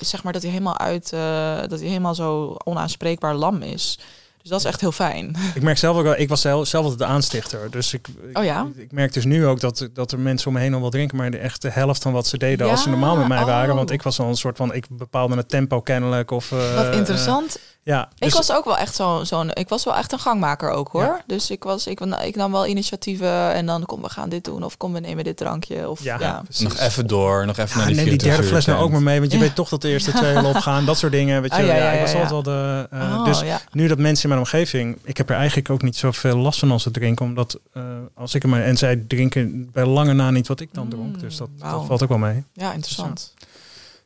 [0.00, 3.98] zeg maar, dat hij helemaal uit, uh, dat hij helemaal zo onaanspreekbaar lam is.
[4.42, 5.36] Dus dat is echt heel fijn.
[5.54, 7.70] Ik merk zelf ook wel, ik was zelf, zelf altijd de aanstichter.
[7.70, 8.66] Dus ik, oh ja?
[8.74, 10.90] ik, ik, merk dus nu ook dat, dat er mensen om me heen al wel
[10.90, 13.74] drinken, maar de echte helft van wat ze deden als ze normaal met mij waren.
[13.74, 13.94] Want oh.
[13.94, 16.30] ik was al een soort van, ik bepaalde het tempo kennelijk.
[16.30, 17.58] Of, uh, wat interessant.
[17.84, 20.70] Ja, dus ik was ook wel echt zo'n, zo'n ik was wel echt een gangmaker
[20.70, 21.02] ook hoor.
[21.02, 21.22] Ja.
[21.26, 24.62] Dus ik was, ik, ik nam wel initiatieven en dan kom we gaan dit doen
[24.62, 26.42] of kom we nemen dit drankje of ja, ja.
[26.58, 29.02] nog even door, nog even ja, naar die, neem die derde fles nou ook maar
[29.02, 31.42] mee, want je weet toch dat de eerste twee al opgaan, dat soort dingen.
[31.42, 32.88] Weet je, Ah, ja, ja, ik was altijd wel de.
[32.92, 33.60] Uh, Oh, dus ja.
[33.72, 36.70] nu dat mensen in mijn omgeving, ik heb er eigenlijk ook niet zoveel last van
[36.70, 37.82] als ze drinken, omdat uh,
[38.14, 41.20] als ik er maar en zij drinken bij lange na niet wat ik dan dronk,
[41.20, 42.44] dus dat, dat valt ook wel mee.
[42.52, 43.34] Ja, interessant.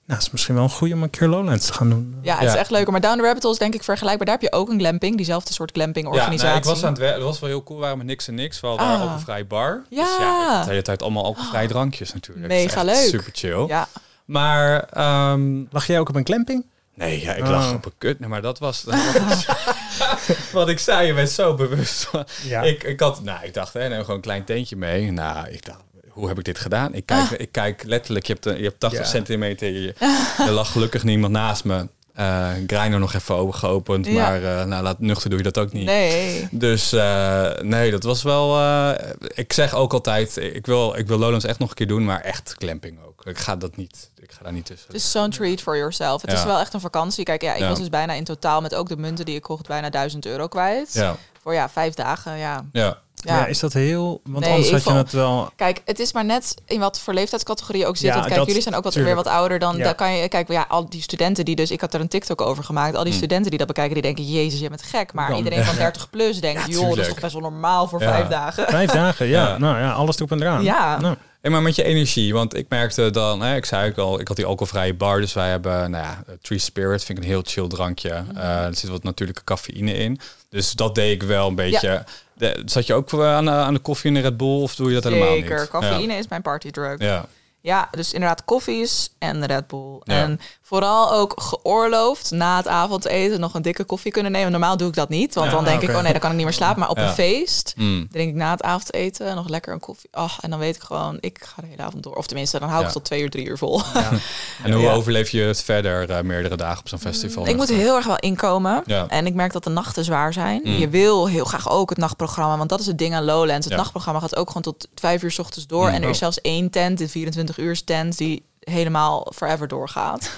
[0.07, 2.17] Nou, het is misschien wel een goede om een keer Lowlands te gaan doen.
[2.23, 2.93] Ja, het is echt leuker.
[2.93, 4.27] Maar Down the Rabbit Hole is denk ik vergelijkbaar.
[4.27, 6.39] Daar heb je ook een glamping, diezelfde soort glamping organisatie.
[6.39, 7.15] Ja, nou, ik was aan het werk.
[7.15, 7.79] Het was wel heel cool.
[7.79, 8.61] We waren met niks en niks.
[8.61, 8.93] We hadden Ah.
[8.93, 9.83] een alcoholvrij bar.
[9.91, 10.03] Ja.
[10.05, 12.47] Dus ja, de hele tijd allemaal alcoholvrije drankjes natuurlijk.
[12.47, 13.09] Mega echt leuk.
[13.09, 13.65] Super chill.
[13.67, 13.89] Ja,
[14.25, 16.67] Maar ehm, Lag jij ook op een glamping?
[16.95, 17.75] nee, ja, ik lag Oh.
[17.75, 18.21] op een kut.
[18.21, 18.95] Nee, maar dat was, dat
[19.29, 19.47] was
[20.53, 21.07] wat ik zei.
[21.07, 22.11] Je bent zo bewust.
[22.45, 22.63] Ja.
[22.63, 25.11] Ik, ik had, nou, ik dacht, hè, neem gewoon een klein tentje mee.
[25.13, 25.81] Nou, ik dacht,
[26.17, 26.95] hoe heb ik dit gedaan?
[26.95, 29.07] Ik kijk, ik kijk letterlijk, je hebt, een- je hebt 80 Ja.
[29.07, 29.69] centimeter.
[29.73, 29.95] Je,
[30.39, 31.89] er lag gelukkig niemand naast me.
[32.15, 34.13] Eh Grindr nog even open geopend, Ja.
[34.13, 35.85] maar eh, nou, laat, nuchter doe je dat ook niet.
[35.85, 36.49] nee.
[36.51, 38.59] Dus eh, nee, dat was wel.
[38.59, 42.05] eh, ik zeg ook altijd, ik wil, ik wil Lowlands echt nog een keer doen,
[42.05, 43.25] maar echt clamping ook.
[43.27, 44.11] Ik ga dat niet.
[44.23, 44.87] Ik ga daar niet tussen.
[44.87, 46.23] Het is zo'n treat for yourself.
[46.23, 47.25] Het is wel echt een vakantie.
[47.25, 47.69] Kijk, ja, ik Ja.
[47.69, 50.47] was dus bijna in totaal met ook de munten die ik kocht bijna 1000 euro
[50.49, 50.93] kwijt.
[50.93, 52.37] ja, Voor ja, vijf dagen.
[52.39, 52.65] Ja.
[52.73, 52.99] ja.
[53.25, 53.39] Ja.
[53.39, 53.47] Ja.
[53.47, 54.21] is dat heel...
[54.25, 55.51] Want Nee, anders had je het wel...
[55.57, 58.07] Kijk, het is maar net in wat voor leeftijdscategorie ook zit.
[58.07, 59.15] Ja, Want kijk, dat- jullie zijn ook wat tuurlijk.
[59.15, 59.77] weer wat ouder dan.
[59.77, 59.85] Ja.
[59.85, 62.41] Daar kan je, kijk, ja, al die studenten die dus, ik had er een TikTok
[62.41, 62.97] over gemaakt.
[62.97, 63.19] Al die Mm.
[63.19, 65.13] studenten die dat bekijken, die denken, jezus, je bent gek.
[65.13, 67.89] Maar Dan- iedereen van 30 plus denkt, Ja, joh, dat is toch best wel normaal
[67.89, 68.11] voor Ja.
[68.13, 68.67] vijf dagen.
[68.69, 69.47] Vijf dagen, ja.
[69.49, 69.59] Ja.
[69.59, 70.63] Nou ja, alles erop en eraan.
[70.63, 70.99] Ja.
[71.01, 74.21] Nou, Hey, maar met je energie, want ik merkte dan, hè, ik zei ook al,
[74.21, 77.31] ik had die alcoholvrije bar, dus wij hebben, nou ja, Tree Spirit, vind ik een
[77.31, 78.23] heel chill drankje.
[78.29, 78.37] Mhm.
[78.37, 82.05] Eh, er zit wat natuurlijke cafeïne in, dus dat deed ik wel een beetje.
[82.37, 84.89] De- zat je ook aan, de- aan de koffie en de Red Bull, of doe
[84.89, 85.47] je dat helemaal niet?
[85.47, 86.99] Zeker, cafeïne is mijn partydrug.
[86.99, 87.27] Ja.
[87.67, 90.01] Ja, dus inderdaad koffies en Red Bull.
[90.05, 90.15] Ja.
[90.15, 94.51] En vooral ook geoorloofd na het avondeten nog een dikke koffie kunnen nemen.
[94.51, 96.37] Normaal doe ik dat niet, want Ja, dan denk ik, oh nee, dan kan ik
[96.37, 96.81] niet meer slapen.
[96.81, 97.07] Maar op Ja.
[97.07, 98.09] een feest Mm.
[98.11, 100.11] drink ik na het avondeten nog lekker een koffie.
[100.13, 102.15] Oh, en dan weet ik gewoon, ik ga de hele avond door.
[102.17, 103.81] Of tenminste, dan hou ik tot twee uur, drie uur vol.
[104.65, 107.47] En hoe overleef je het verder eh, meerdere dagen op zo'n festival?
[107.47, 108.85] ik moet heel erg wel inkomen.
[109.09, 110.61] En ik merk dat de nachten zwaar zijn.
[110.65, 110.73] Mm.
[110.77, 112.57] Je wil heel graag ook het nachtprogramma.
[112.57, 113.67] Want dat is het ding aan Lowlands.
[113.67, 115.89] Het nachtprogramma gaat ook gewoon tot vijf uur s ochtends door.
[115.89, 115.95] Mm.
[115.95, 116.21] En er is Oh.
[116.21, 120.31] zelfs één tent, de 24 uur tent, die helemaal forever doorgaat.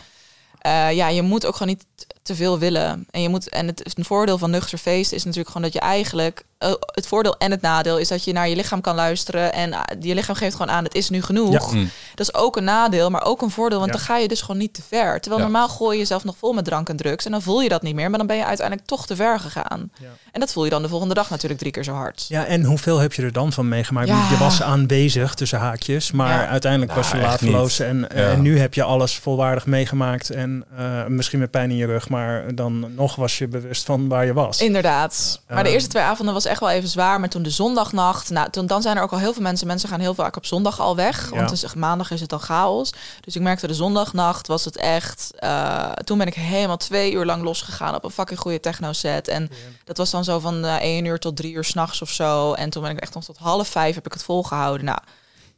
[0.59, 1.87] Eh, ja, je moet ook gewoon niet
[2.23, 3.07] te veel willen.
[3.11, 5.81] En je moet en het een voordeel van nuchter feest is natuurlijk gewoon dat je
[5.81, 9.53] eigenlijk eh, het voordeel en het nadeel is dat je naar je lichaam kan luisteren
[9.53, 11.73] en ah, je lichaam geeft gewoon aan het is nu genoeg.
[11.73, 11.77] Ja.
[11.79, 11.91] Mm.
[12.15, 13.97] Dat is ook een nadeel, maar ook een voordeel, want Ja.
[13.97, 15.21] dan ga je dus gewoon niet te ver.
[15.21, 15.49] Terwijl Ja.
[15.49, 17.83] normaal gooi je jezelf nog vol met drank en drugs en dan voel je dat
[17.83, 19.91] niet meer, maar dan ben je uiteindelijk toch te ver gegaan.
[20.01, 20.07] Ja.
[20.33, 22.25] En dat voel je dan de volgende dag natuurlijk drie keer zo hard.
[22.29, 24.09] Ja, en hoeveel heb je er dan van meegemaakt?
[24.09, 24.29] Ja.
[24.31, 26.47] Je was aanwezig tussen haakjes, maar Ja.
[26.49, 27.79] uiteindelijk was je Nou, echt laveloos.
[27.79, 28.31] En, eh, Ja.
[28.31, 30.31] en nu heb je alles volwaardig meegemaakt.
[30.31, 34.09] En eh, misschien met pijn in je rug, maar dan nog was je bewust van
[34.09, 34.61] waar je was.
[34.61, 35.41] Inderdaad.
[35.49, 35.73] Maar de Ehm.
[35.73, 37.21] eerste twee avonden was echt wel even zwaar.
[37.21, 39.67] Maar toen de zondagnacht, nou, toen, dan zijn er ook al heel veel mensen.
[39.67, 41.31] Mensen gaan heel vaak op zondag al weg.
[41.31, 41.37] Ja.
[41.37, 42.93] Want dus maandag is het al chaos.
[43.21, 45.31] Dus ik merkte de zondagnacht was het echt.
[45.39, 49.29] eh, toen ben ik helemaal twee uur lang losgegaan op een fucking goede techno set.
[49.29, 49.51] En
[49.85, 52.53] dat was dan zo van eh 1 uur tot drie uur s'nachts of zo.
[52.53, 54.85] En toen ben ik echt nog tot half vijf heb ik het volgehouden.
[54.85, 54.99] Nou,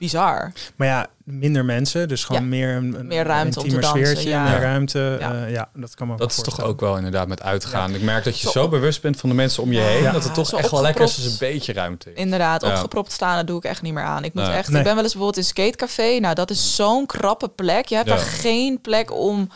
[0.01, 0.53] bizar.
[0.77, 2.49] Maar ja, minder mensen, dus gewoon Ja.
[2.49, 4.43] meer een, een Meer ruimte om te dansen, sfeertje, ja.
[4.49, 5.17] meer ruimte.
[5.21, 5.33] Ja.
[5.33, 7.95] Ja, ja dat kan me Dat is toch ook wel inderdaad met uitgaan.
[7.95, 10.13] Ik merk dat je Zo zo bewust bent van de mensen om je heen, Ja.
[10.13, 12.19] dat het toch Zo echt wel lekker is als een beetje ruimte is.
[12.19, 12.69] Inderdaad, Ja.
[12.73, 14.25] opgepropt staan, dat doe ik echt niet meer aan.
[14.25, 14.53] Ik moet Nee.
[14.57, 14.69] echt.
[14.69, 14.79] Nee.
[14.79, 16.19] Ik ben wel eens bijvoorbeeld in een skatecafé.
[16.21, 17.87] Nou, dat is zo'n krappe plek.
[17.87, 18.15] Je hebt Ja.
[18.15, 19.49] daar geen plek om,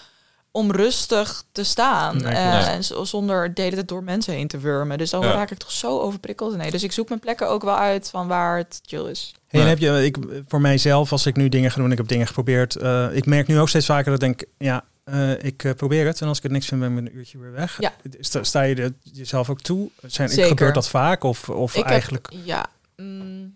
[0.51, 2.17] om rustig te staan.
[2.17, 4.99] Nee, Eh, en zonder de hele tijd door mensen heen te wurmen.
[4.99, 5.33] Dus dan Ja.
[5.33, 6.57] raak ik toch zo overprikkeld.
[6.57, 9.35] Nee, dus ik zoek mijn plekken ook wel uit van waar het chill is.
[9.55, 10.17] Hey, en heb je, ik,
[10.49, 12.77] voor mijzelf, als ik nu dingen ga doen, ik heb dingen geprobeerd.
[12.77, 16.07] eh, ik merk nu ook steeds vaker dat ik denk, ja, eh, ik eh, probeer
[16.07, 16.21] het.
[16.21, 17.77] En als ik het niks vind, ben ik een uurtje weer weg.
[17.81, 17.93] Ja.
[18.21, 19.91] Sta, sta je er jezelf ook toe?
[20.07, 20.49] Zijn, Zeker.
[20.49, 21.23] Gebeurt dat vaak?
[21.23, 22.29] Of, of Ik eigenlijk...
[22.33, 22.67] heb, ja.
[22.97, 23.55] mm,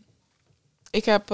[0.91, 1.29] ik heb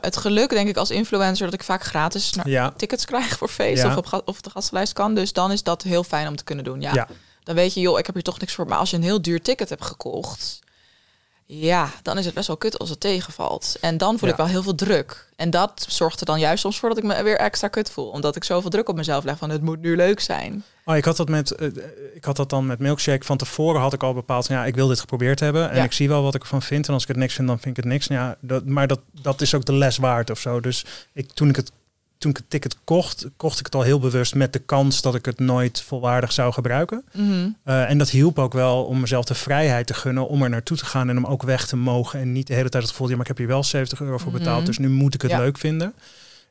[0.00, 3.48] het geluk, denk ik, als influencer dat ik vaak gratis naar Ja, tickets krijg voor
[3.48, 3.96] feest Ja.
[3.96, 5.14] of op, of de gastenlijst kan.
[5.14, 6.80] Dus dan is dat heel fijn om te kunnen doen.
[6.80, 6.94] Ja.
[6.94, 7.08] Ja.
[7.42, 8.66] Dan weet je, joh, ik heb hier toch niks voor.
[8.66, 10.60] Maar als je een heel duur ticket hebt gekocht,
[11.54, 13.76] Ja, dan is het best wel kut als het tegenvalt.
[13.80, 15.28] En dan voel ik wel heel veel druk.
[15.36, 18.08] En dat zorgt er dan juist soms voor dat ik me weer extra kut voel.
[18.08, 20.64] Omdat ik zoveel druk op mezelf leg van het moet nu leuk zijn.
[20.84, 21.68] Oh, ik had dat met, uh,
[22.14, 23.24] ik had dat dan met milkshake.
[23.24, 25.70] Van tevoren had ik al bepaald, ja, ik wil dit geprobeerd hebben.
[25.70, 26.88] En ik zie wel wat ik ervan vind.
[26.88, 28.06] En als ik het niks vind, dan vind ik het niks.
[28.06, 30.60] Ja, dat, maar dat, dat is ook de les waard of zo.
[30.60, 31.72] Dus ik, toen ik het
[32.22, 35.14] toen ik het ticket kocht, kocht ik het al heel bewust met de kans dat
[35.14, 37.04] ik het nooit volwaardig zou gebruiken.
[37.12, 37.48] Mhm.
[37.64, 40.76] Eh, en dat hielp ook wel om mezelf de vrijheid te gunnen om er naartoe
[40.76, 42.20] te gaan en om ook weg te mogen.
[42.20, 44.18] En niet de hele tijd het gevoel, ja, maar ik heb hier wel 70 euro
[44.18, 44.66] voor betaald, Mhm.
[44.66, 45.94] dus nu moet ik het leuk vinden.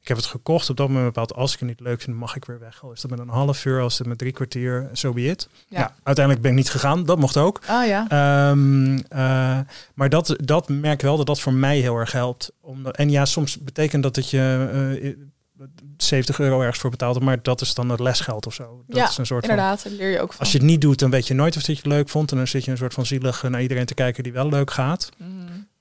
[0.02, 2.36] Ik heb het gekocht op dat moment bepaald, als ik het niet leuk vind, mag
[2.36, 2.84] ik weer weg.
[2.84, 5.22] Al is dat met een half uur, als het met drie kwartier, zo so be
[5.26, 5.48] it.
[5.68, 5.80] Ja.
[5.80, 5.96] Ja.
[6.04, 7.60] uiteindelijk ben ik niet gegaan, dat mocht ook.
[7.68, 8.06] Ah ja.
[8.10, 9.60] Ehm, eh,
[9.94, 12.52] maar dat, dat merk wel dat dat voor mij heel erg helpt.
[12.62, 14.68] Omdat, en ja, soms betekent dat dat je
[15.02, 15.14] eh,
[16.04, 18.84] 70 euro ergens voor betaalt, maar dat is dan het lesgeld of zo.
[18.88, 19.82] Dat ja, is een soort inderdaad.
[19.82, 20.40] Van, leer je ook van.
[20.40, 22.32] als je het niet doet, dan weet je nooit of dat je het leuk vond.
[22.32, 24.72] En dan zit je een soort van zielig naar iedereen te kijken die wel leuk
[24.72, 25.10] gaat.
[25.18, 25.30] Mhm.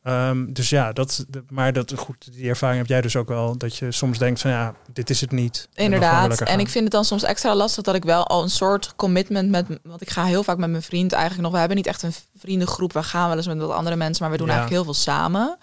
[0.02, 3.58] Ehm, dus ja, dat, maar dat, goed, die ervaring heb jij dus ook wel.
[3.58, 5.68] Dat je soms denkt van ja, dit is het niet.
[5.74, 6.40] Inderdaad.
[6.40, 9.50] En ik vind het dan soms extra lastig dat ik wel al een soort commitment
[9.50, 9.66] met.
[9.82, 11.52] Want ik ga heel vaak met mijn vriend eigenlijk nog.
[11.52, 12.92] We hebben niet echt een vriendengroep.
[12.92, 14.22] We gaan wel eens met wat andere mensen.
[14.22, 14.52] Maar we doen Ja.
[14.52, 15.58] eigenlijk heel veel samen.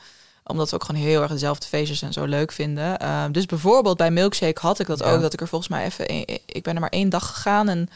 [0.48, 3.00] Omdat we ook gewoon heel erg dezelfde feestjes en zo leuk vinden.
[3.00, 5.14] Ehm, dus bijvoorbeeld bij Milkshake had ik dat Ja.
[5.14, 5.22] ook.
[5.22, 6.12] Dat ik er volgens mij even.
[6.12, 7.70] een- Ik ben er maar één dag gegaan.
[7.70, 7.90] En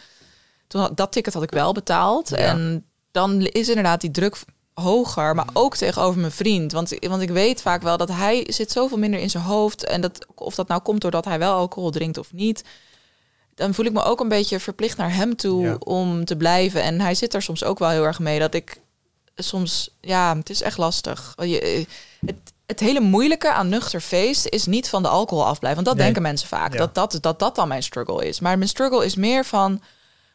[0.68, 2.30] toen had, dat ticket had ik wel betaald.
[2.30, 2.36] Ja.
[2.38, 4.38] En dan is inderdaad die druk
[4.74, 6.72] hoger, maar ook tegenover mijn vriend.
[6.72, 9.86] Want, want ik weet vaak wel dat hij zit zoveel minder in zijn hoofd.
[9.86, 12.64] En dat, of dat nou komt doordat hij wel alcohol drinkt of niet.
[13.56, 15.76] Dan voel ik me ook een beetje verplicht naar hem toe Ja.
[15.80, 16.84] om te blijven.
[16.84, 18.40] En hij zit er soms ook wel heel erg mee.
[18.40, 18.82] Dat ik
[19.36, 21.34] soms, ja, het is echt lastig.
[21.38, 21.86] Je,
[22.26, 25.84] het, het hele moeilijke aan nuchter feest is niet van de alcohol afblijven.
[25.84, 26.06] Want dat Nee.
[26.06, 26.72] denken mensen vaak.
[26.74, 26.78] Ja.
[26.78, 28.40] Dat, dat, dat dat dan mijn struggle is.
[28.40, 29.82] Maar mijn struggle is meer van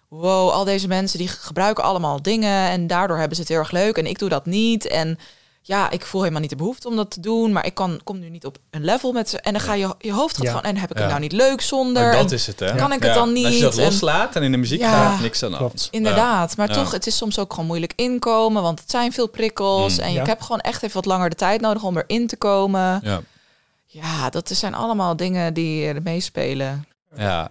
[0.08, 3.70] wow, al deze mensen die gebruiken allemaal dingen en daardoor hebben ze het heel erg
[3.70, 4.86] leuk en ik doe dat niet.
[4.86, 5.18] En
[5.66, 8.18] ja, ik voel helemaal niet de behoefte om dat te doen, maar ik kan, kom
[8.18, 9.40] nu niet op een level met ze.
[9.40, 10.50] En dan ga je je hoofd gaat Ja.
[10.50, 11.02] gewoon, en heb ik Ja.
[11.02, 12.02] het nou niet leuk zonder?
[12.02, 12.74] Maar dat En is het, hè?
[12.74, 13.60] Kan ik het dan Als je niet?
[13.60, 14.90] dat En- loslaat en in de muziek Ja.
[15.10, 15.88] gaat, niks aan hand.
[15.90, 16.74] Inderdaad, maar Ja.
[16.74, 20.00] toch, het is soms ook gewoon moeilijk inkomen, want het zijn veel prikkels Mm.
[20.02, 20.20] en Ja.
[20.20, 23.00] ik heb gewoon echt even wat langer de tijd nodig om erin te komen.
[23.02, 24.30] Ja.
[24.30, 26.86] dat zijn allemaal dingen die er meespelen.
[27.16, 27.50] ja.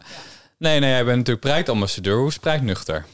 [0.58, 2.18] Nee, nee, jij bent natuurlijk Pride-ambassadeur.
[2.18, 3.06] Hoe is Pride nuchter?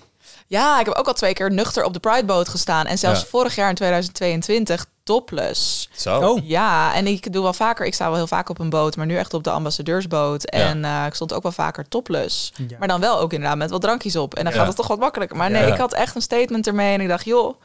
[0.51, 3.25] Ja, ik heb ook al twee keer nuchter op de Prideboot gestaan en zelfs Ja.
[3.27, 5.89] vorig jaar in 2022 topless.
[5.95, 6.19] Zo.
[6.19, 8.95] Oh, Ja, en ik doe wel vaker, ik sta wel heel vaak op een boot,
[8.95, 10.43] maar nu echt op de ambassadeursboot.
[10.43, 12.53] En eh, ik stond ook wel vaker topless.
[12.67, 12.77] Ja.
[12.79, 14.33] Maar dan wel ook inderdaad met wat drankjes op.
[14.35, 14.59] En dan Ja.
[14.59, 15.37] gaat het toch wat makkelijker.
[15.37, 15.73] Maar nee, Ja.
[15.73, 17.61] ik had echt een statement ermee en ik dacht, joh,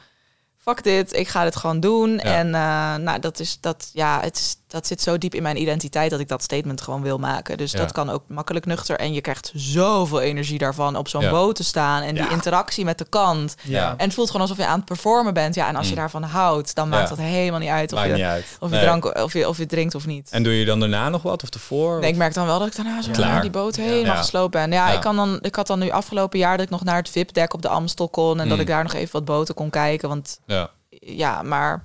[0.57, 2.19] fuck dit, ik ga dit gewoon doen.
[2.19, 5.61] En eh, nou, dat is dat, ja, het is, dat zit zo diep in mijn
[5.61, 7.57] identiteit dat ik dat statement gewoon wil maken.
[7.57, 7.77] Dus Ja.
[7.77, 8.97] dat kan ook makkelijk nuchter.
[8.99, 11.29] En je krijgt zoveel energie daarvan op zo'n Ja.
[11.29, 13.55] boot te staan en die interactie met de kant.
[13.71, 15.55] En het voelt gewoon alsof je aan het performen bent.
[15.55, 15.99] Ja, en als je Mm.
[15.99, 18.45] daarvan houdt, dan maakt dat helemaal niet uit of Maakt je niet uit.
[18.59, 18.83] of je, Nee.
[18.83, 20.29] drank, of, je, of je drinkt of niet.
[20.31, 21.99] En doe je dan daarna nog wat of ervoor?
[21.99, 24.15] Nee, ik merk dan wel dat ik daarna zo naar die boot helemaal Ja.
[24.15, 24.71] gesloopt ben.
[24.71, 24.91] Ja.
[24.91, 27.53] Ik, kan dan, ik had dan nu afgelopen jaar dat ik nog naar het VIP-dek
[27.53, 28.39] op de Amstel kon...
[28.39, 28.61] en dat Mm.
[28.63, 30.09] ik daar nog even wat boten kon kijken.
[30.09, 30.69] Want Ja.
[30.99, 31.83] ja, maar...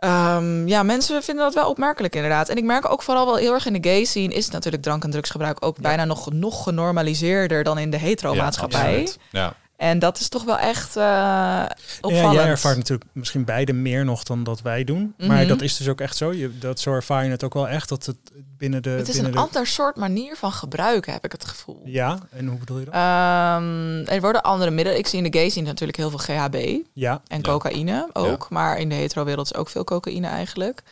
[0.00, 2.48] ehm, ja, mensen vinden dat wel opmerkelijk inderdaad.
[2.48, 4.34] En ik merk ook vooral wel heel erg in de gay scene...
[4.34, 7.62] is natuurlijk drank- en drugsgebruik ook bijna nog, nog genormaliseerder...
[7.62, 9.00] dan in de hetero-maatschappij.
[9.30, 9.54] Ja, ja.
[9.80, 11.68] En dat is toch wel echt eh Ja,
[12.00, 12.34] opvallend.
[12.34, 15.14] jij ervaart natuurlijk misschien beide meer nog dan dat wij doen.
[15.16, 15.28] Mhm.
[15.28, 16.32] Maar dat is dus ook echt zo.
[16.32, 17.88] Je, dat, zo ervaar je het ook wel echt.
[17.88, 18.16] Dat het
[18.56, 18.90] binnen de...
[18.90, 21.82] het is een de, ander soort manier van gebruiken, heb ik het gevoel.
[21.84, 22.94] Ja, en hoe bedoel je dat?
[22.94, 24.98] Ehm, er worden andere middelen.
[24.98, 27.42] Ik zie in de gay scene natuurlijk heel veel GHB ja, en Ja.
[27.42, 28.50] cocaïne ook.
[28.50, 30.82] Maar in de hetero-wereld is ook veel cocaïne eigenlijk.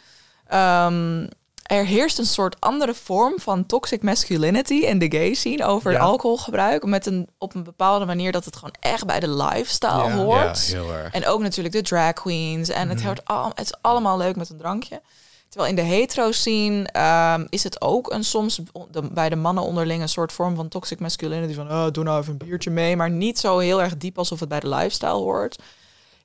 [0.46, 1.26] Ehm,
[1.68, 5.98] er heerst een soort andere vorm van toxic masculinity in de gay scene over Ja.
[5.98, 6.84] alcoholgebruik.
[6.84, 10.08] Met een, op een bepaalde manier dat het gewoon echt bij de lifestyle Ja.
[10.08, 10.58] ja, hoort.
[10.58, 11.12] heel erg.
[11.12, 12.68] En ook natuurlijk de drag queens.
[12.68, 13.06] En het, Mhm.
[13.06, 15.02] hoort al, het is allemaal leuk met een drankje.
[15.48, 18.60] Terwijl in de hetero scene ehm, is het ook een soms
[18.90, 21.54] de- bij de mannen onderling een soort vorm van toxic masculinity.
[21.54, 22.96] Van oh, doe nou even een biertje mee.
[22.96, 25.62] Maar niet zo heel erg diep alsof het bij de lifestyle hoort.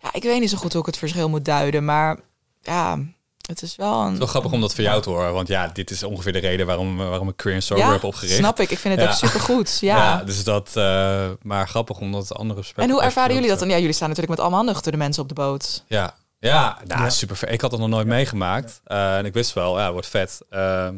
[0.02, 1.86] Ja, ik weet niet zo goed hoe ik het verschil moet duiden.
[1.86, 2.20] Maar
[2.62, 3.00] ja,
[3.48, 4.04] het is wel een...
[4.04, 5.34] Het is wel grappig om dat van jou te horen.
[5.34, 8.04] Want ja, dit is ongeveer de reden waarom, waarom ik Queer and Sober ja, heb
[8.04, 8.38] opgericht.
[8.38, 8.72] snap ik.
[8.72, 9.10] Ik vind het Ja.
[9.10, 9.78] ook supergoed.
[9.82, 9.96] Ja.
[9.98, 10.72] Ja, dus dat...
[10.74, 13.70] eh, maar grappig omdat het andere en hoe ervaren jullie dat dan?
[13.70, 15.84] Ja, jullie staan natuurlijk met allemaal nuchtere mensen op de boot.
[15.88, 17.50] Ja, ja, nou, super.
[17.50, 18.82] Ik had dat nog nooit meegemaakt.
[18.86, 20.40] Eh, en ik wist wel, ja, wordt vet.
[20.50, 20.96] Ehm,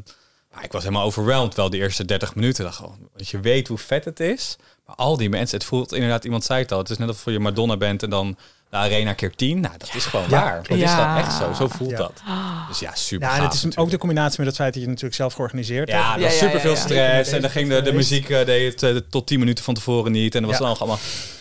[0.53, 2.63] maar ik was helemaal overweldigd wel die eerste 30 minuten.
[2.63, 4.55] Dacht gewoon, want je weet hoe vet het is.
[4.85, 6.77] Maar al die mensen, het voelt inderdaad, iemand zei het al.
[6.77, 8.37] Het is net alsof je Madonna bent en dan
[8.69, 9.59] de arena keer 10.
[9.59, 10.63] Nou, dat is gewoon waar.
[10.67, 11.53] Dat is gewoon echt zo.
[11.53, 12.21] Zo voelt dat.
[12.67, 14.89] Dus ja, super Ja, en het is ook de combinatie met het feit dat je
[14.89, 16.15] het natuurlijk zelf georganiseerd ja, hebt.
[16.15, 17.31] er was super veel stress.
[17.31, 20.11] En dan ging de, de muziek uh, deed het uh, tot 10 minuten van tevoren
[20.11, 20.35] niet.
[20.35, 20.99] En dat was dan allemaal...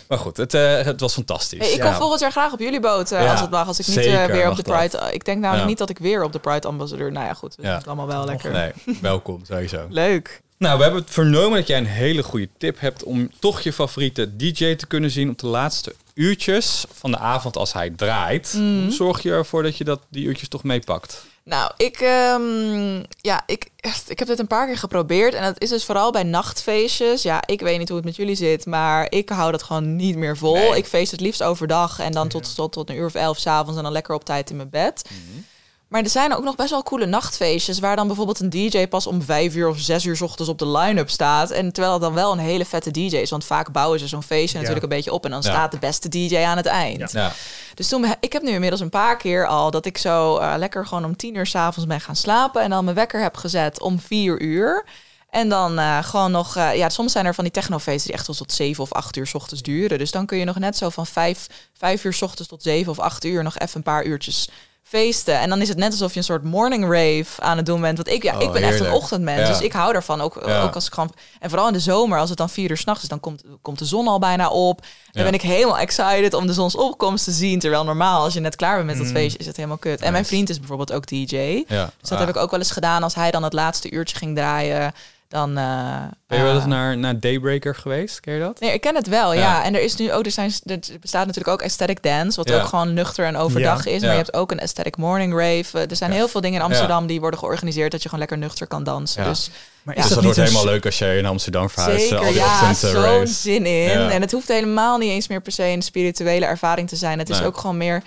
[0.08, 1.58] Maar goed, het, uh, het was fantastisch.
[1.58, 3.66] Hey, ik kom volgend jaar graag op jullie boot uh, ja, als het mag.
[3.66, 4.88] Als ik niet uh, weer op de Pride...
[4.88, 5.14] Dat.
[5.14, 7.12] Ik denk namelijk niet dat ik weer op de Pride ambassadeur...
[7.12, 7.56] Nou ja, goed.
[7.62, 8.52] Dat is allemaal wel lekker.
[8.52, 9.86] Nee, welkom sowieso.
[9.88, 10.42] Leuk.
[10.56, 13.02] Nou, we hebben het vernomen dat jij een hele goede tip hebt...
[13.02, 15.30] om toch je favoriete DJ te kunnen zien...
[15.30, 18.54] op de laatste uurtjes van de avond als hij draait.
[18.56, 18.90] Mm.
[18.90, 21.24] Zorg je ervoor dat je dat, die uurtjes toch meepakt?
[21.42, 23.68] Nou, ik, um, ja, ik,
[24.06, 25.34] ik heb dit een paar keer geprobeerd.
[25.34, 27.22] En dat is dus vooral bij nachtfeestjes.
[27.22, 30.16] Ja, ik weet niet hoe het met jullie zit, maar ik hou dat gewoon niet
[30.16, 30.54] meer vol.
[30.54, 30.76] Nee.
[30.76, 33.76] Ik feest het liefst overdag en dan tot, tot, tot een uur of elf s'avonds
[33.76, 35.04] en dan lekker op tijd in mijn bed.
[35.10, 35.44] Mm -hmm.
[35.88, 39.06] Maar er zijn ook nog best wel coole nachtfeestjes waar dan bijvoorbeeld een DJ pas
[39.06, 41.50] om vijf uur of zes uur s ochtends op de line-up staat.
[41.50, 43.30] En terwijl het dan wel een hele vette DJ is.
[43.30, 44.58] Want vaak bouwen ze zo'n feestje ja.
[44.58, 45.50] natuurlijk een beetje op en dan ja.
[45.50, 47.12] staat de beste DJ aan het eind.
[47.12, 47.32] Ja.
[47.74, 50.86] Dus toen, ik heb nu inmiddels een paar keer al dat ik zo uh, lekker
[50.86, 52.62] gewoon om tien uur s'avonds ben gaan slapen.
[52.62, 54.84] En dan mijn wekker heb gezet om vier uur.
[55.30, 58.26] En dan uh, gewoon nog, uh, ja, soms zijn er van die technofeesten die echt
[58.26, 59.98] wel tot zeven of acht uur s ochtends duren.
[59.98, 62.92] Dus dan kun je nog net zo van vijf, vijf uur s ochtends tot zeven
[62.92, 64.48] of acht uur nog even een paar uurtjes
[64.86, 65.38] feesten.
[65.40, 67.96] En dan is het net alsof je een soort morning rave aan het doen bent.
[67.96, 69.40] Want ik, ja, Oh, ik ben echt een ochtendmens.
[69.40, 69.46] Ja.
[69.48, 70.20] Dus ik hou daarvan.
[70.20, 70.62] Ook, Ja.
[70.62, 71.12] ook als ik gewoon.
[71.40, 73.78] En vooral in de zomer, als het dan vier uur s'nachts is, dan komt, komt
[73.78, 74.80] de zon al bijna op.
[74.80, 75.22] Dan Ja.
[75.22, 77.58] ben ik helemaal excited om de zonsopkomst te zien.
[77.58, 79.12] Terwijl normaal, als je net klaar bent met dat Mm.
[79.12, 80.00] feestje, is het helemaal kut.
[80.00, 81.64] En mijn vriend is bijvoorbeeld ook DJ.
[81.68, 82.18] Dus dat Ah.
[82.18, 83.02] heb ik ook wel eens gedaan.
[83.02, 84.92] Als hij dan het laatste uurtje ging draaien,
[85.34, 85.56] dan.
[85.58, 88.20] eh, Ben je wel eens eh, naar, naar Daybreaker geweest?
[88.20, 88.60] Ken je dat?
[88.60, 89.40] Nee, ik ken het wel, ja.
[89.40, 89.64] Ja.
[89.64, 92.60] En er is nu ook, er, zijn, er bestaat natuurlijk ook aesthetic dance, wat Ja.
[92.60, 93.90] ook gewoon nuchter en overdag Ja.
[93.90, 94.00] is.
[94.00, 94.16] Maar Ja.
[94.16, 95.78] je hebt ook een aesthetic morning rave.
[95.78, 96.16] Eh, Er zijn Ja.
[96.16, 99.22] heel veel dingen in Amsterdam die worden georganiseerd dat je gewoon lekker nuchter kan dansen.
[99.22, 99.28] Ja.
[99.28, 99.50] Dus
[99.82, 100.00] Maar Ja.
[100.00, 102.00] is Dus dat dat niet wordt helemaal leuk als je in Amsterdam verhuist.
[102.08, 103.72] zeker, al die ja, zo'n zin in.
[104.00, 104.10] Ja.
[104.10, 107.18] En het hoeft helemaal niet eens meer per se een spirituele ervaring te zijn.
[107.18, 108.02] Het is ook gewoon meer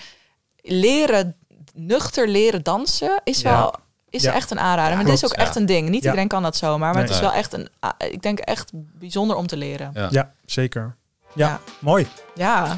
[0.62, 1.36] leren,
[1.74, 3.52] nuchter leren dansen is Ja.
[3.60, 3.74] wel...
[4.10, 4.34] Is Ja.
[4.34, 4.96] echt een aanrader.
[4.96, 5.90] maar dit is ook echt een ding.
[5.90, 6.10] Niet Ja.
[6.10, 6.94] iedereen kan dat zomaar.
[6.94, 7.70] Maar het is wel echt een...
[7.80, 9.92] ah, Ik denk echt bijzonder om te leren.
[9.94, 10.08] Ja.
[10.12, 10.96] Ja, zeker.
[11.34, 11.60] Ja, Ja.
[11.80, 12.08] mooi.
[12.36, 12.78] Ja,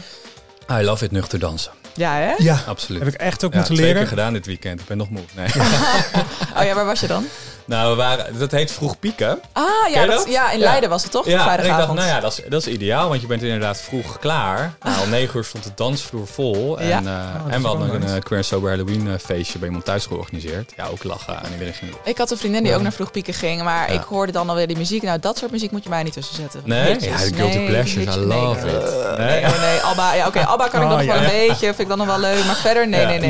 [0.71, 1.71] I love it, nuchter dansen.
[1.95, 2.33] ja hè?
[2.37, 3.03] Ja, Absoluut.
[3.03, 4.01] heb ik echt ook ja, moeten twee leren.
[4.01, 4.79] keer gedaan dit weekend.
[4.79, 5.23] Ik ben nog moe.
[5.35, 5.47] Nee.
[6.57, 7.25] Oh ja, waar was je dan?
[7.69, 9.39] Nou, we waren, dat heet vroeg pieken.
[9.53, 9.63] Ah,
[9.93, 10.29] ja, dat, dat?
[10.29, 10.59] ja in.
[10.59, 11.25] Leiden was het toch?
[11.25, 13.81] Ja, en ik dacht, nou ja, dat is, dat is ideaal, want je bent inderdaad
[13.81, 14.73] vroeg klaar.
[14.83, 16.79] Nou, om negen uur stond de dansvloer vol.
[16.79, 17.01] En, Ja.
[17.03, 20.73] eh, en we hadden een uh, Queer Sober Halloween eh, feestje bij iemand thuis georganiseerd.
[20.77, 22.01] Ja, ook lachen en iedereen ging erop.
[22.07, 24.67] Ik had een vriendin die ook naar vroeg pieken ging, maar ik hoorde dan alweer
[24.67, 25.01] die muziek.
[25.01, 26.61] Nou, dat soort muziek moet je mij niet tussen zetten.
[26.65, 26.99] Nee?
[26.99, 28.75] Ja, de guilty Nee, pleasures, I love nee.
[28.75, 29.17] it.
[29.17, 29.27] Nee?
[29.41, 30.13] Nee, oh nee, Abba.
[30.13, 32.19] Ja, oké, Abba kan ik Oh, nog wel een beetje, vind ik dan nog wel
[32.19, 32.45] leuk.
[32.45, 33.19] Maar verder, nee, nee.
[33.19, 33.29] Nee?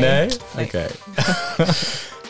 [0.55, 0.65] Nee.
[0.65, 0.85] Oké.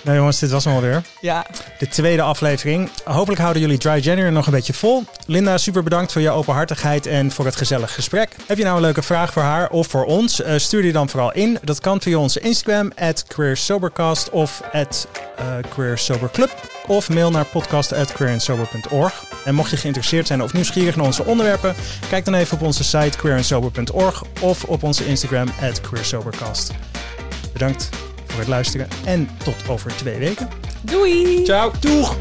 [0.10, 1.02] Nou jongens, dit was hem alweer.
[1.22, 1.46] Ja,
[1.78, 2.90] De tweede aflevering.
[3.04, 5.04] Hopelijk houden jullie Dry January nog een beetje vol.
[5.26, 8.36] Linda, super bedankt voor je openhartigheid en voor het gezellig gesprek.
[8.48, 10.42] Heb je nou een leuke vraag voor haar of voor ons?
[10.42, 11.58] Eh, stuur die dan vooral in.
[11.64, 15.08] Dat kan via onze Instagram, at queersobercast of at
[15.38, 16.52] eh, queersoberclub.
[16.88, 19.24] Of mail naar podcast.queerandsober.org.
[19.46, 21.76] En mocht je geïnteresseerd zijn of nieuwsgierig naar onze onderwerpen,
[22.10, 26.72] kijk dan even op onze site queerandsober.org of op onze Instagram, at queersobercast.
[27.54, 27.90] Bedankt
[28.30, 30.48] voor het luisteren en tot over twee weken.
[30.82, 31.46] doei!
[31.46, 31.72] Ciao.
[31.80, 32.18] Doeg!